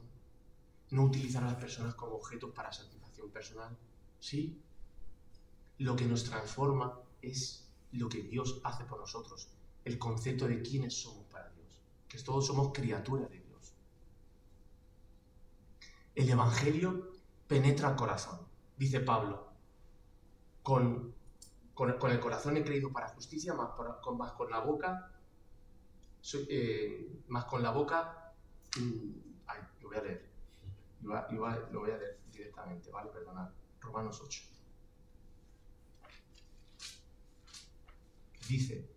No 0.90 1.04
utilizar 1.04 1.44
a 1.44 1.46
las 1.46 1.54
personas 1.54 1.94
como 1.94 2.16
objetos 2.16 2.50
para 2.50 2.72
satisfacción 2.72 3.30
personal. 3.30 3.78
¿Sí? 4.18 4.60
Lo 5.78 5.94
que 5.94 6.04
nos 6.04 6.24
transforma 6.24 6.98
es 7.22 7.70
lo 7.92 8.08
que 8.08 8.22
Dios 8.22 8.60
hace 8.64 8.84
por 8.86 8.98
nosotros, 8.98 9.50
el 9.84 10.00
concepto 10.00 10.48
de 10.48 10.62
quiénes 10.62 11.00
somos 11.00 11.26
para 11.26 11.48
Dios, 11.50 11.80
que 12.08 12.18
todos 12.18 12.44
somos 12.44 12.72
criaturas 12.72 13.30
de 13.30 13.38
Dios. 13.38 13.72
El 16.16 16.28
Evangelio 16.28 17.12
penetra 17.46 17.90
el 17.90 17.96
corazón, 17.96 18.40
dice 18.76 18.98
Pablo, 18.98 19.46
con, 20.64 21.14
el 21.78 22.18
corazón 22.18 22.56
he 22.56 22.64
creído 22.64 22.90
para 22.90 23.10
justicia, 23.10 23.54
más, 23.54 23.70
con, 24.02 24.50
la 24.50 24.58
boca, 24.58 25.12
eh, 26.48 27.22
más 27.28 27.44
con 27.44 27.62
la 27.62 27.70
boca, 27.70 28.20
mm, 28.20 28.23
lo 28.76 29.88
voy 29.88 29.96
a 29.96 30.02
leer, 30.02 30.30
lo 31.02 31.80
voy 31.80 31.90
a 31.90 31.96
leer 31.96 32.20
directamente, 32.32 32.90
¿vale? 32.90 33.10
Perdonad, 33.10 33.50
Romanos 33.80 34.20
8. 34.22 34.54
dice 38.48 38.90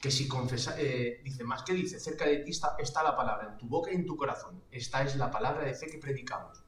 que 0.00 0.10
si 0.10 0.26
confesa, 0.26 0.74
eh, 0.80 1.20
dice 1.22 1.44
más 1.44 1.62
que 1.62 1.74
dice, 1.74 2.00
cerca 2.00 2.26
de 2.26 2.38
ti 2.38 2.50
está, 2.50 2.74
está, 2.80 3.04
la 3.04 3.16
palabra, 3.16 3.52
en 3.52 3.58
tu 3.58 3.68
boca 3.68 3.92
y 3.92 3.94
en 3.94 4.04
tu 4.04 4.16
corazón. 4.16 4.60
Esta 4.72 5.02
es 5.04 5.14
la 5.14 5.30
palabra 5.30 5.64
de 5.64 5.74
fe 5.74 5.86
que 5.86 5.98
predicamos. 5.98 6.64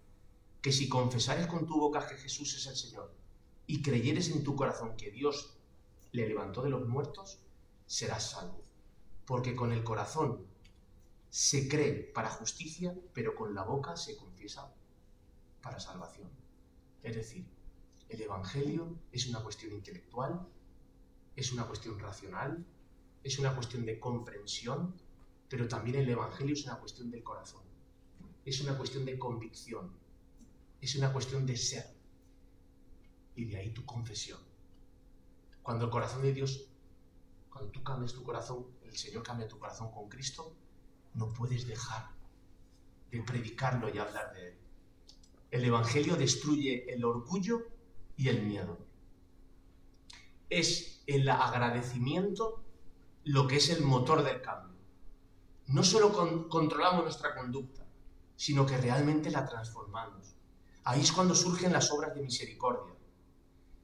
Que 0.62 0.70
si 0.70 0.88
confesares 0.88 1.48
con 1.48 1.66
tu 1.66 1.80
boca 1.80 2.06
que 2.06 2.16
Jesús 2.16 2.54
es 2.54 2.66
el 2.68 2.76
Señor 2.76 3.12
y 3.66 3.82
creyeres 3.82 4.28
en 4.28 4.44
tu 4.44 4.54
corazón 4.54 4.96
que 4.96 5.10
Dios 5.10 5.58
le 6.12 6.28
levantó 6.28 6.62
de 6.62 6.70
los 6.70 6.86
muertos, 6.86 7.40
serás 7.86 8.30
salvo. 8.30 8.62
Porque 9.26 9.56
con 9.56 9.72
el 9.72 9.82
corazón 9.82 10.46
se 11.34 11.66
cree 11.66 11.94
para 12.14 12.30
justicia, 12.30 12.96
pero 13.12 13.34
con 13.34 13.56
la 13.56 13.64
boca 13.64 13.96
se 13.96 14.16
confiesa 14.16 14.72
para 15.60 15.80
salvación. 15.80 16.30
Es 17.02 17.16
decir, 17.16 17.44
el 18.08 18.22
Evangelio 18.22 18.96
es 19.10 19.26
una 19.26 19.42
cuestión 19.42 19.72
intelectual, 19.72 20.46
es 21.34 21.52
una 21.52 21.66
cuestión 21.66 21.98
racional, 21.98 22.64
es 23.24 23.40
una 23.40 23.52
cuestión 23.52 23.84
de 23.84 23.98
comprensión, 23.98 24.94
pero 25.48 25.66
también 25.66 25.96
el 25.96 26.08
Evangelio 26.08 26.54
es 26.54 26.66
una 26.66 26.78
cuestión 26.78 27.10
del 27.10 27.24
corazón, 27.24 27.64
es 28.44 28.60
una 28.60 28.78
cuestión 28.78 29.04
de 29.04 29.18
convicción, 29.18 29.90
es 30.80 30.94
una 30.94 31.12
cuestión 31.12 31.44
de 31.46 31.56
ser. 31.56 31.96
Y 33.34 33.46
de 33.46 33.56
ahí 33.56 33.70
tu 33.70 33.84
confesión. 33.84 34.38
Cuando 35.64 35.86
el 35.86 35.90
corazón 35.90 36.22
de 36.22 36.32
Dios, 36.32 36.68
cuando 37.50 37.72
tú 37.72 37.82
cambias 37.82 38.12
tu 38.12 38.22
corazón, 38.22 38.66
el 38.84 38.96
Señor 38.96 39.24
cambia 39.24 39.48
tu 39.48 39.58
corazón 39.58 39.90
con 39.90 40.08
Cristo, 40.08 40.54
no 41.14 41.32
puedes 41.32 41.66
dejar 41.66 42.10
de 43.10 43.22
predicarlo 43.22 43.88
y 43.92 43.98
hablar 43.98 44.32
de 44.34 44.48
Él. 44.48 44.58
El 45.50 45.64
Evangelio 45.64 46.16
destruye 46.16 46.92
el 46.92 47.04
orgullo 47.04 47.68
y 48.16 48.28
el 48.28 48.42
miedo. 48.42 48.78
Es 50.50 51.02
el 51.06 51.28
agradecimiento 51.28 52.64
lo 53.24 53.46
que 53.46 53.56
es 53.56 53.70
el 53.70 53.82
motor 53.82 54.22
del 54.22 54.42
cambio. 54.42 54.76
No 55.66 55.82
solo 55.82 56.48
controlamos 56.48 57.04
nuestra 57.04 57.34
conducta, 57.34 57.86
sino 58.36 58.66
que 58.66 58.76
realmente 58.76 59.30
la 59.30 59.46
transformamos. 59.46 60.34
Ahí 60.84 61.00
es 61.00 61.12
cuando 61.12 61.34
surgen 61.34 61.72
las 61.72 61.90
obras 61.90 62.14
de 62.14 62.22
misericordia. 62.22 62.94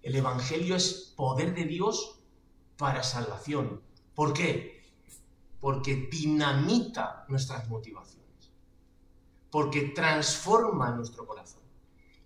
El 0.02 0.16
Evangelio 0.16 0.76
es 0.76 1.14
poder 1.16 1.54
de 1.54 1.64
Dios 1.64 2.20
para 2.76 3.02
salvación. 3.02 3.80
¿Por 4.14 4.32
qué? 4.32 4.69
Porque 5.60 6.08
dinamita 6.10 7.24
nuestras 7.28 7.68
motivaciones. 7.68 8.52
Porque 9.50 9.82
transforma 9.94 10.90
nuestro 10.90 11.26
corazón. 11.26 11.62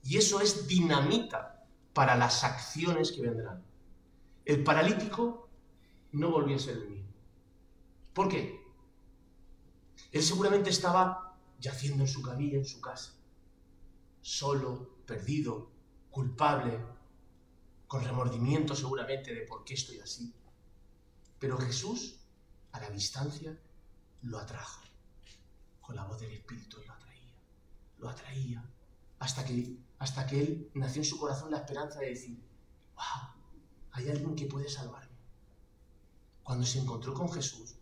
Y 0.05 0.19
eso 0.19 0.41
es 0.41 0.69
dinamita 0.69 1.67
para 1.93 2.17
las 2.17 2.45
acciones 2.45 3.13
que 3.13 3.23
vendrán. 3.23 3.65
El 4.45 4.63
paralítico 4.63 5.49
no 6.13 6.31
volvió 6.31 6.57
a 6.57 6.61
ser 6.61 6.77
el 6.77 6.91
mismo. 6.91 7.13
¿Por 8.13 8.29
qué? 8.29 8.61
Él 10.13 10.23
seguramente 10.23 10.71
estaba 10.71 11.37
yaciendo 11.59 12.03
en 12.03 12.09
su 12.09 12.23
camilla, 12.23 12.59
en 12.59 12.67
su 12.67 12.81
casa, 12.81 13.15
solo, 14.21 14.99
perdido, 15.07 15.71
culpable, 16.11 16.79
con 17.87 18.05
remordimiento 18.05 18.75
seguramente 18.75 19.35
de 19.35 19.43
por 19.43 19.65
qué 19.65 19.75
estoy 19.75 19.99
así. 19.99 20.33
Pero 21.39 21.59
Jesús, 21.59 22.24
a 22.75 22.81
la 22.81 22.91
distancia, 22.91 23.57
lo 24.23 24.39
atrajo. 24.39 24.83
Con 25.81 25.95
la 25.95 26.05
voz 26.05 26.19
del 26.21 26.33
Espíritu 26.33 26.79
lo 26.85 26.93
atraía, 26.93 27.33
lo 27.99 28.09
atraía, 28.09 28.65
hasta 29.21 29.45
que, 29.45 29.77
hasta 29.99 30.27
que 30.27 30.41
él 30.41 30.71
nació 30.75 31.03
en 31.03 31.09
su 31.09 31.19
corazón 31.19 31.53
la 31.53 31.59
esperanza 31.59 32.01
de 32.01 32.09
decir, 32.09 32.43
wow, 32.97 33.45
hay 33.93 34.11
alguien 34.11 34.35
que 34.35 34.47
puede 34.47 34.69
salvarme. 34.69 35.15
Cuando 36.43 36.67
se 36.67 36.81
encontró 36.81 37.15
con 37.15 37.31
Jesús, 37.33 37.77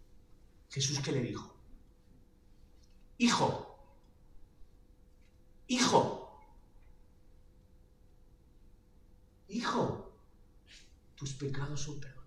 Jesús 0.69 1.01
que 1.01 1.13
le 1.13 1.23
dijo, 1.23 1.57
hijo, 3.17 3.79
hijo, 5.69 6.39
hijo, 9.49 10.13
tus 11.15 11.33
pecados 11.33 11.81
son 11.81 11.99
perdonados. 11.99 12.22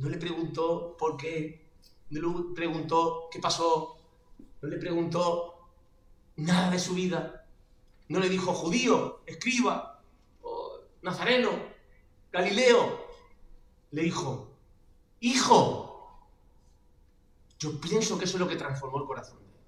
No 0.00 0.08
le 0.08 0.16
preguntó 0.16 0.96
por 0.98 1.18
qué, 1.18 1.68
no 2.08 2.48
le 2.48 2.54
preguntó 2.54 3.28
qué 3.30 3.38
pasó, 3.38 3.98
no 4.62 4.68
le 4.68 4.78
preguntó 4.78 5.68
nada 6.36 6.70
de 6.70 6.78
su 6.78 6.94
vida, 6.94 7.46
No 8.08 8.18
le 8.18 8.28
dijo 8.28 8.52
judío, 8.52 9.20
escriba, 9.26 10.02
nazareno, 11.02 11.50
Galileo. 12.32 13.06
Le 13.92 14.02
dijo, 14.02 14.48
hijo. 15.20 15.86
Yo 17.58 17.80
pienso 17.80 18.18
que 18.18 18.24
eso 18.24 18.36
es 18.36 18.40
lo 18.40 18.48
que 18.48 18.56
transformó 18.56 18.98
el 18.98 19.06
corazón 19.06 19.38
de 19.38 19.44
él. 19.44 19.64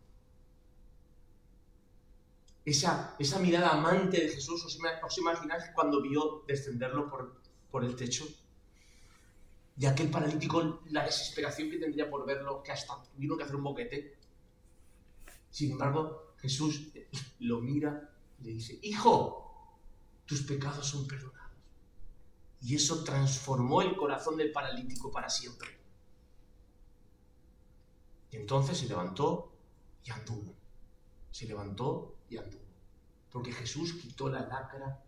Esa, 2.65 3.15
esa 3.19 3.39
mirada 3.39 3.71
amante 3.71 4.19
de 4.19 4.29
Jesús, 4.31 4.65
¿os, 4.65 4.79
os 5.05 5.19
imagináis 5.19 5.65
cuando 5.75 6.01
vio 6.03 6.43
descenderlo 6.49 7.09
por, 7.11 7.41
por 7.71 7.85
el 7.85 7.95
techo? 7.95 8.27
Y 9.77 9.87
aquel 9.87 10.11
paralítico, 10.11 10.81
la 10.91 11.05
desesperación 11.05 11.71
que 11.71 11.79
tendría 11.79 12.11
por 12.11 12.27
verlo, 12.27 12.63
que 12.63 12.73
hasta 12.73 13.03
tuvieron 13.15 13.39
que 13.39 13.45
hacer 13.45 13.57
un 13.57 13.65
boquete. 13.65 14.17
Sin 15.51 15.73
embargo, 15.73 16.35
Jesús 16.39 16.89
lo 17.41 17.61
mira 17.61 18.13
le 18.43 18.51
dice, 18.51 18.79
hijo, 18.83 19.79
tus 20.27 20.43
pecados 20.43 20.87
son 20.87 21.07
perdonados. 21.07 21.57
Y 22.61 22.77
eso 22.77 23.03
transformó 23.05 23.83
el 23.83 23.97
corazón 23.97 24.37
del 24.37 24.53
paralítico 24.53 25.11
para 25.11 25.29
siempre. 25.29 25.69
Y 28.31 28.37
entonces 28.37 28.79
se 28.79 28.87
levantó 28.87 29.53
y 30.05 30.11
anduvo. 30.11 30.55
Se 31.31 31.47
levantó 31.47 32.17
y 32.29 32.37
anduvo. 32.37 32.63
Porque 33.31 33.53
Jesús 33.53 33.95
quitó 33.95 34.29
la 34.29 34.47
lacra 34.47 35.03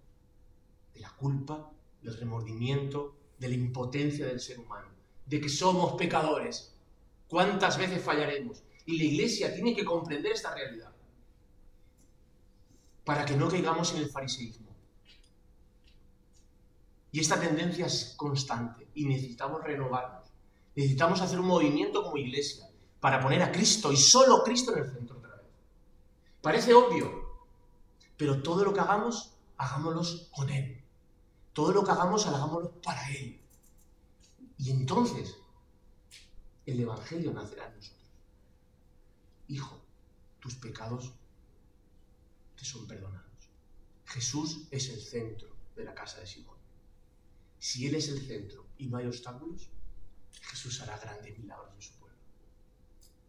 de 0.93 1.01
la 1.01 1.11
culpa, 1.11 1.71
del 2.03 2.17
remordimiento, 2.17 3.17
de 3.39 3.49
la 3.49 3.55
impotencia 3.55 4.27
del 4.27 4.41
ser 4.41 4.59
humano, 4.59 4.89
de 5.27 5.41
que 5.41 5.49
somos 5.49 5.95
pecadores. 5.95 6.75
¿Cuántas 7.29 7.79
veces 7.79 8.03
fallaremos? 8.03 8.63
Y 8.87 8.99
la 8.99 9.05
iglesia 9.05 9.55
tiene 9.55 9.75
que 9.75 9.85
comprender 9.85 10.33
esta 10.33 10.55
realidad 10.55 10.93
para 13.05 13.25
que 13.25 13.37
no 13.37 13.49
caigamos 13.49 13.93
en 13.93 13.99
el 14.03 14.11
fariseísmo. 14.11 14.69
Y 17.13 17.21
esta 17.21 17.39
tendencia 17.39 17.87
es 17.87 18.15
constante 18.17 18.89
y 18.95 19.07
necesitamos 19.07 19.63
renovarnos. 19.63 20.29
Necesitamos 20.75 21.21
hacer 21.21 21.39
un 21.39 21.47
movimiento 21.47 22.03
como 22.03 22.17
iglesia 22.17 22.69
para 22.99 23.21
poner 23.21 23.43
a 23.43 23.53
Cristo 23.53 23.93
y 23.93 23.97
solo 23.97 24.43
Cristo 24.43 24.73
en 24.73 24.83
el 24.83 24.91
centro 24.91 25.19
otra 25.19 25.37
vez. 25.37 25.47
Parece 26.41 26.75
obvio, 26.75 27.13
pero 28.17 28.43
todo 28.43 28.65
lo 28.65 28.73
que 28.73 28.81
hagamos, 28.81 29.37
hagámoslo 29.57 30.03
con 30.33 30.51
Él. 30.51 30.84
Todo 31.55 31.73
lo 31.73 31.85
que 31.85 31.93
hagamos, 31.93 32.27
hagámoslo 32.27 32.71
para 32.83 33.09
Él. 33.11 33.41
Y 34.59 34.71
entonces 34.71 35.37
el 36.67 36.81
Evangelio 36.81 37.33
nacerá 37.33 37.69
en 37.69 37.77
nosotros. 37.77 38.11
Hijo, 39.49 39.81
tus 40.41 40.57
pecados 40.57 41.13
te 42.57 42.65
son 42.65 42.87
perdonados. 42.87 43.25
Jesús 44.07 44.67
es 44.71 44.89
el 44.89 45.01
centro 45.01 45.49
de 45.77 45.85
la 45.85 45.95
casa 45.95 46.21
de 46.21 46.27
Simón. 46.27 46.57
Si 47.59 47.87
Él 47.87 47.95
es 47.95 48.09
el 48.09 48.27
centro 48.27 48.67
y 48.77 48.87
no 48.89 48.97
hay 48.97 49.07
obstáculos, 49.07 49.69
Jesús 50.43 50.81
hará 50.81 50.99
grandes 50.99 51.39
milagros 51.39 51.73
en 51.75 51.83
su 51.83 51.93
pueblo. 51.95 52.19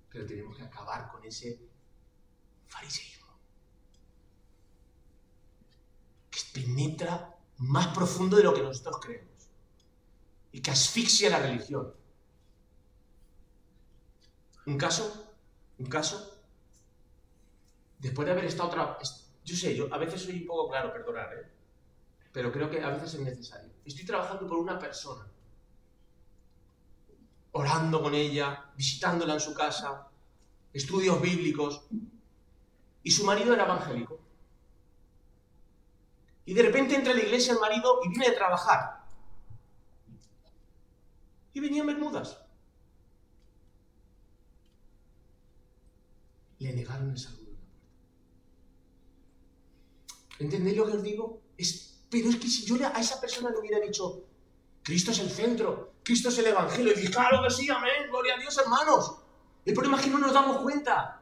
Pero 0.09 0.25
tenemos 0.25 0.57
que 0.57 0.63
acabar 0.63 1.11
con 1.11 1.23
ese 1.23 1.59
fariseísmo 2.67 3.25
que 6.31 6.39
penetra 6.53 7.34
más 7.57 7.87
profundo 7.87 8.37
de 8.37 8.43
lo 8.43 8.53
que 8.53 8.61
nosotros 8.61 8.99
creemos 9.01 9.49
y 10.51 10.61
que 10.61 10.71
asfixia 10.71 11.29
la 11.29 11.39
religión. 11.39 11.93
Un 14.65 14.77
caso, 14.77 15.35
un 15.77 15.85
caso 15.87 16.35
después 17.99 18.25
de 18.25 18.31
haber 18.31 18.45
estado... 18.45 18.69
Otra, 18.69 18.97
yo 19.43 19.55
sé, 19.55 19.75
yo 19.75 19.93
a 19.93 19.97
veces 19.97 20.21
soy 20.21 20.41
un 20.41 20.47
poco 20.47 20.69
claro, 20.69 20.93
perdonar, 20.93 21.33
¿eh? 21.33 21.51
pero 22.31 22.51
creo 22.51 22.69
que 22.69 22.81
a 22.81 22.89
veces 22.89 23.13
es 23.15 23.19
necesario. 23.19 23.69
Estoy 23.83 24.05
trabajando 24.05 24.47
por 24.47 24.57
una 24.57 24.79
persona, 24.79 25.27
orando 27.51 28.01
con 28.01 28.13
ella, 28.13 28.71
visitándola 28.75 29.35
en 29.35 29.39
su 29.39 29.53
casa, 29.53 30.07
estudios 30.73 31.21
bíblicos, 31.21 31.83
y 33.03 33.11
su 33.11 33.23
marido 33.23 33.53
era 33.53 33.65
evangélico. 33.65 34.19
Y 36.45 36.53
de 36.53 36.61
repente 36.61 36.95
entra 36.95 37.11
a 37.11 37.15
la 37.15 37.23
iglesia 37.23 37.53
el 37.53 37.59
marido 37.59 37.99
y 38.05 38.09
viene 38.09 38.27
a 38.27 38.35
trabajar. 38.35 39.03
Y 41.53 41.59
venía 41.59 41.81
en 41.81 41.87
Bermudas. 41.87 42.37
Le 46.59 46.73
negaron 46.73 47.11
el 47.11 47.17
saludo. 47.17 47.45
¿Entendéis 50.37 50.77
lo 50.77 50.85
que 50.85 50.91
os 50.91 51.03
digo? 51.03 51.41
Es, 51.57 52.03
pero 52.09 52.29
es 52.29 52.35
que 52.35 52.47
si 52.47 52.65
yo 52.65 52.75
a 52.85 52.99
esa 52.99 53.19
persona 53.19 53.49
le 53.49 53.57
hubiera 53.57 53.79
dicho, 53.79 54.25
Cristo 54.83 55.11
es 55.11 55.19
el 55.19 55.31
centro, 55.31 55.93
Cristo 56.03 56.29
es 56.29 56.37
el 56.37 56.47
Evangelio, 56.47 56.93
y 56.93 56.95
dije, 56.95 57.11
claro 57.11 57.41
que 57.41 57.49
sí, 57.49 57.69
amén, 57.69 58.09
gloria 58.09 58.35
a 58.35 58.37
Dios, 58.37 58.57
hermanos. 58.57 59.17
El 59.63 59.73
problema 59.73 59.97
es 59.97 60.03
que 60.03 60.11
no 60.11 60.19
nos 60.19 60.33
damos 60.33 60.57
cuenta. 60.57 61.21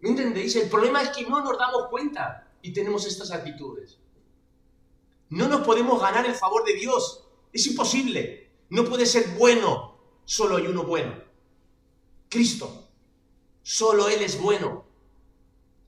¿Me 0.00 0.10
entendéis? 0.10 0.54
El 0.56 0.68
problema 0.68 1.02
es 1.02 1.08
que 1.08 1.26
no 1.28 1.40
nos 1.42 1.58
damos 1.58 1.88
cuenta 1.88 2.47
y 2.68 2.72
tenemos 2.74 3.06
estas 3.06 3.30
actitudes. 3.30 3.98
No 5.30 5.48
nos 5.48 5.62
podemos 5.62 5.98
ganar 6.02 6.26
el 6.26 6.34
favor 6.34 6.66
de 6.66 6.74
Dios. 6.74 7.24
Es 7.50 7.66
imposible. 7.66 8.50
No 8.68 8.84
puede 8.84 9.06
ser 9.06 9.26
bueno. 9.38 9.96
Solo 10.26 10.56
hay 10.56 10.66
uno 10.66 10.84
bueno. 10.84 11.14
Cristo. 12.28 12.90
Solo 13.62 14.10
Él 14.10 14.20
es 14.20 14.38
bueno. 14.38 14.84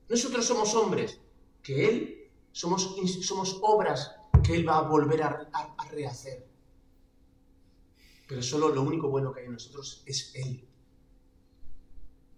Nosotros 0.09 0.43
somos 0.43 0.73
hombres 0.73 1.19
que 1.61 1.87
Él, 1.87 2.31
somos, 2.51 2.95
somos 3.21 3.59
obras 3.61 4.15
que 4.43 4.55
Él 4.55 4.67
va 4.67 4.79
a 4.79 4.81
volver 4.81 5.21
a, 5.21 5.47
rehacer. 5.91 6.47
Pero 8.27 8.41
solo 8.41 8.69
lo 8.69 8.81
único 8.81 9.07
bueno 9.07 9.31
que 9.31 9.41
hay 9.41 9.45
en 9.45 9.53
nosotros 9.53 10.01
es 10.07 10.31
Él. 10.33 10.67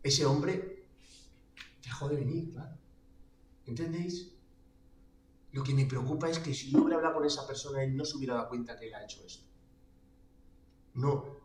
Ese 0.03 0.25
hombre 0.25 0.86
dejó 1.82 2.10
de 2.10 2.17
venir, 2.17 2.51
claro. 2.51 2.77
¿Entendéis? 3.65 4.32
Lo 5.53 5.63
que 5.63 5.73
me 5.73 5.85
preocupa 5.85 6.29
es 6.29 6.39
que 6.39 6.53
si 6.53 6.71
yo 6.71 6.79
hubiera 6.79 6.97
hablado 6.97 7.15
con 7.15 7.25
esa 7.25 7.47
persona, 7.47 7.83
él 7.83 7.95
no 7.95 8.03
se 8.03 8.17
hubiera 8.17 8.33
dado 8.33 8.49
cuenta 8.49 8.77
que 8.77 8.87
él 8.87 8.93
ha 8.95 9.03
hecho 9.03 9.23
esto. 9.25 9.45
No 10.95 11.41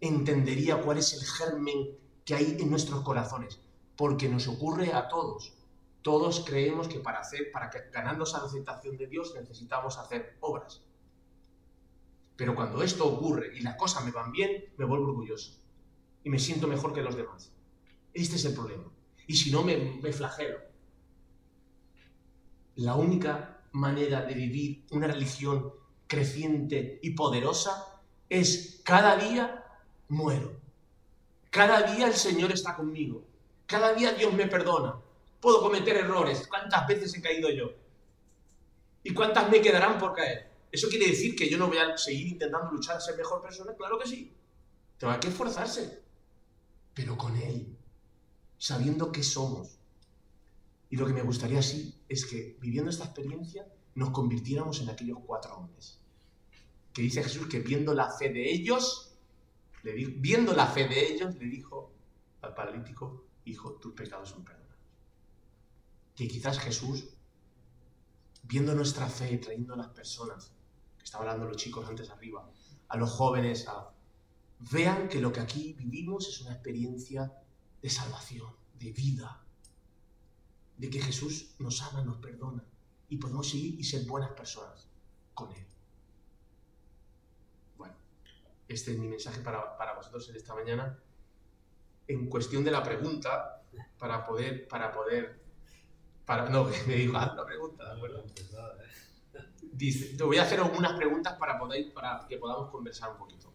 entendería 0.00 0.80
cuál 0.82 0.98
es 0.98 1.12
el 1.12 1.24
germen 1.24 1.98
que 2.24 2.34
hay 2.34 2.56
en 2.58 2.70
nuestros 2.70 3.02
corazones, 3.02 3.60
porque 3.96 4.28
nos 4.28 4.48
ocurre 4.48 4.92
a 4.92 5.08
todos. 5.08 5.54
Todos 6.02 6.44
creemos 6.46 6.88
que 6.88 7.00
para, 7.00 7.20
hacer, 7.20 7.50
para 7.52 7.70
esa 8.22 8.44
aceptación 8.44 8.96
de 8.96 9.06
Dios 9.08 9.34
necesitamos 9.34 9.98
hacer 9.98 10.36
obras. 10.40 10.82
Pero 12.36 12.54
cuando 12.54 12.82
esto 12.82 13.06
ocurre 13.06 13.54
y 13.54 13.60
las 13.60 13.76
cosas 13.76 14.04
me 14.04 14.12
van 14.12 14.32
bien, 14.32 14.72
me 14.78 14.86
vuelvo 14.86 15.08
orgulloso. 15.08 15.58
Y 16.24 16.30
me 16.30 16.38
siento 16.38 16.66
mejor 16.68 16.94
que 16.94 17.02
los 17.02 17.16
demás. 17.16 17.52
Este 18.14 18.36
es 18.36 18.44
el 18.46 18.54
problema. 18.54 18.84
Y 19.26 19.36
si 19.36 19.50
no, 19.50 19.62
me, 19.62 19.76
me 19.76 20.12
flagelo. 20.12 20.69
La 22.76 22.94
única 22.94 23.62
manera 23.72 24.22
de 24.22 24.34
vivir 24.34 24.84
una 24.90 25.06
religión 25.06 25.72
creciente 26.06 26.98
y 27.02 27.10
poderosa 27.10 28.00
es 28.28 28.80
cada 28.84 29.16
día 29.16 29.64
muero. 30.08 30.52
Cada 31.50 31.82
día 31.82 32.06
el 32.06 32.14
Señor 32.14 32.52
está 32.52 32.76
conmigo. 32.76 33.24
Cada 33.66 33.92
día 33.92 34.12
Dios 34.12 34.32
me 34.32 34.46
perdona. 34.46 34.96
Puedo 35.40 35.60
cometer 35.60 35.96
errores. 35.96 36.46
¿Cuántas 36.48 36.86
veces 36.86 37.14
he 37.14 37.22
caído 37.22 37.50
yo? 37.50 37.70
¿Y 39.02 39.14
cuántas 39.14 39.50
me 39.50 39.60
quedarán 39.60 39.98
por 39.98 40.14
caer? 40.14 40.50
¿Eso 40.70 40.88
quiere 40.88 41.08
decir 41.08 41.34
que 41.34 41.48
yo 41.48 41.58
no 41.58 41.68
voy 41.68 41.78
a 41.78 41.96
seguir 41.96 42.28
intentando 42.28 42.70
luchar 42.70 42.96
a 42.96 43.00
ser 43.00 43.16
mejor 43.16 43.42
persona? 43.42 43.74
Claro 43.74 43.98
que 43.98 44.08
sí. 44.08 44.32
Tengo 44.98 45.18
que 45.18 45.28
esforzarse. 45.28 46.02
Pero 46.94 47.16
con 47.16 47.36
Él. 47.36 47.76
Sabiendo 48.58 49.10
que 49.10 49.22
somos. 49.22 49.79
Y 50.90 50.96
lo 50.96 51.06
que 51.06 51.12
me 51.12 51.22
gustaría 51.22 51.62
sí 51.62 51.94
es 52.08 52.26
que 52.26 52.58
viviendo 52.60 52.90
esta 52.90 53.04
experiencia 53.04 53.66
nos 53.94 54.10
convirtiéramos 54.10 54.80
en 54.80 54.90
aquellos 54.90 55.18
cuatro 55.24 55.56
hombres. 55.56 55.98
Que 56.92 57.02
dice 57.02 57.22
Jesús 57.22 57.46
que 57.46 57.60
viendo 57.60 57.94
la 57.94 58.10
fe 58.10 58.30
de 58.30 58.50
ellos, 58.50 59.14
le 59.82 59.92
viendo 59.94 60.52
la 60.52 60.66
fe 60.66 60.88
de 60.88 61.12
ellos, 61.12 61.36
le 61.36 61.46
dijo 61.46 61.92
al 62.42 62.54
paralítico, 62.54 63.24
hijo, 63.44 63.72
tus 63.74 63.92
pecados 63.92 64.30
son 64.30 64.44
perdonados 64.44 64.60
que 66.20 66.28
quizás 66.28 66.58
Jesús, 66.58 67.08
viendo 68.42 68.74
nuestra 68.74 69.08
fe, 69.08 69.38
trayendo 69.38 69.72
a 69.72 69.78
las 69.78 69.88
personas, 69.88 70.52
que 70.98 71.04
estaban 71.04 71.26
hablando 71.26 71.48
los 71.48 71.56
chicos 71.56 71.88
antes 71.88 72.10
arriba, 72.10 72.46
a 72.88 72.96
los 72.98 73.10
jóvenes, 73.10 73.66
vean 74.70 75.08
que 75.08 75.18
lo 75.18 75.32
que 75.32 75.40
aquí 75.40 75.72
vivimos 75.72 76.28
es 76.28 76.42
una 76.42 76.52
experiencia 76.52 77.32
de 77.80 77.88
salvación, 77.88 78.54
de 78.78 78.92
vida, 78.92 79.42
de 80.80 80.88
que 80.88 80.98
Jesús 80.98 81.54
nos 81.58 81.82
ama, 81.82 82.02
nos 82.02 82.16
perdona 82.16 82.64
y 83.10 83.18
podemos 83.18 83.50
seguir 83.50 83.78
y 83.78 83.84
ser 83.84 84.06
buenas 84.06 84.30
personas 84.30 84.88
con 85.34 85.52
Él. 85.52 85.66
Bueno, 87.76 87.94
este 88.66 88.92
es 88.92 88.98
mi 88.98 89.06
mensaje 89.06 89.42
para, 89.42 89.76
para 89.76 89.94
vosotros 89.94 90.26
en 90.30 90.36
esta 90.36 90.54
mañana. 90.54 90.98
En 92.08 92.30
cuestión 92.30 92.64
de 92.64 92.70
la 92.70 92.82
pregunta, 92.82 93.62
para 93.98 94.24
poder, 94.24 94.66
para 94.68 94.90
poder 94.90 95.38
Para, 96.24 96.48
no, 96.48 96.64
me 96.86 96.94
dijo, 96.94 97.16
haz 97.18 97.34
una 97.34 97.44
pregunta, 97.44 97.84
¿de 97.84 97.96
acuerdo? 97.96 98.24
Dice, 99.72 100.16
te 100.16 100.24
voy 100.24 100.38
a 100.38 100.42
hacer 100.44 100.60
algunas 100.60 100.94
preguntas 100.94 101.36
para, 101.38 101.58
poder, 101.58 101.92
para 101.92 102.26
que 102.26 102.38
podamos 102.38 102.70
conversar 102.70 103.10
un 103.10 103.18
poquito. 103.18 103.52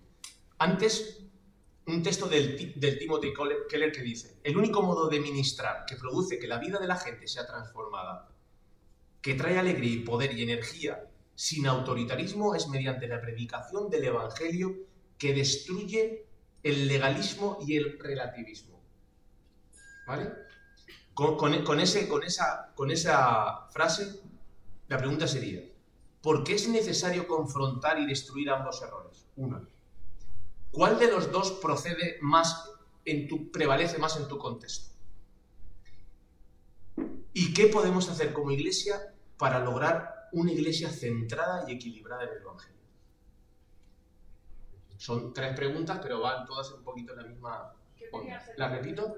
Antes, 0.60 1.26
un 1.88 2.02
texto 2.02 2.28
del, 2.28 2.58
Timothy 2.98 3.34
Keller 3.70 3.92
que 3.92 4.02
dice, 4.02 4.40
el 4.44 4.58
único 4.58 4.82
modo 4.82 5.08
de 5.08 5.20
ministrar 5.20 5.86
que 5.86 5.96
produce 5.96 6.40
que 6.40 6.48
la 6.48 6.58
vida 6.58 6.80
de 6.80 6.88
la 6.88 6.98
gente 6.98 7.28
sea 7.28 7.46
transformada, 7.46 8.30
que 9.22 9.36
trae 9.36 9.58
alegría 9.58 9.94
y 9.94 10.00
poder 10.00 10.38
y 10.38 10.44
energía 10.44 11.10
sin 11.36 11.68
autoritarismo 11.68 12.56
es 12.56 12.68
mediante 12.68 13.08
la 13.08 13.22
predicación 13.22 13.90
del 13.90 14.06
Evangelio 14.06 14.76
que 15.18 15.34
destruye 15.34 16.26
el 16.64 16.88
legalismo 16.88 17.60
y 17.66 17.76
el 17.76 18.00
relativismo. 18.00 18.82
¿Vale? 20.08 20.32
Con, 21.14 21.80
ese, 21.80 22.08
con, 22.08 22.24
esa, 22.24 22.74
con 22.76 22.92
esa 22.92 23.68
frase, 23.70 24.22
la 24.88 24.98
pregunta 24.98 25.28
sería, 25.28 25.62
¿por 26.22 26.44
qué 26.44 26.56
es 26.56 26.68
necesario 26.68 27.28
confrontar 27.28 28.00
y 28.00 28.06
destruir 28.06 28.50
ambos 28.50 28.82
errores? 28.82 29.26
Una. 29.36 29.62
¿Cuál 30.76 31.00
de 31.00 31.10
los 31.10 31.32
dos 31.32 31.54
procede 31.54 32.18
más 32.20 32.70
en 33.06 33.30
tu, 33.30 33.50
prevalece 33.50 33.98
más 33.98 34.18
en 34.18 34.28
tu 34.28 34.38
contexto? 34.38 34.94
¿Y 37.32 37.54
qué 37.54 37.68
podemos 37.68 38.10
hacer 38.10 38.34
como 38.34 38.52
iglesia 38.52 39.14
para 39.38 39.62
lograr 39.62 40.28
una 40.34 40.52
iglesia 40.52 40.90
centrada 40.90 41.64
y 41.66 41.76
equilibrada 41.76 42.26
en 42.26 42.30
el 42.32 42.42
Evangelio? 42.42 42.76
Son 44.98 45.34
tres 45.34 45.56
preguntas, 45.56 46.00
pero 46.04 46.20
van 46.20 46.46
todas 46.46 46.70
un 46.72 46.84
poquito 46.84 47.14
en 47.14 47.20
la 47.20 47.24
misma... 47.24 47.74
¿La 48.58 48.68
repito? 48.68 49.16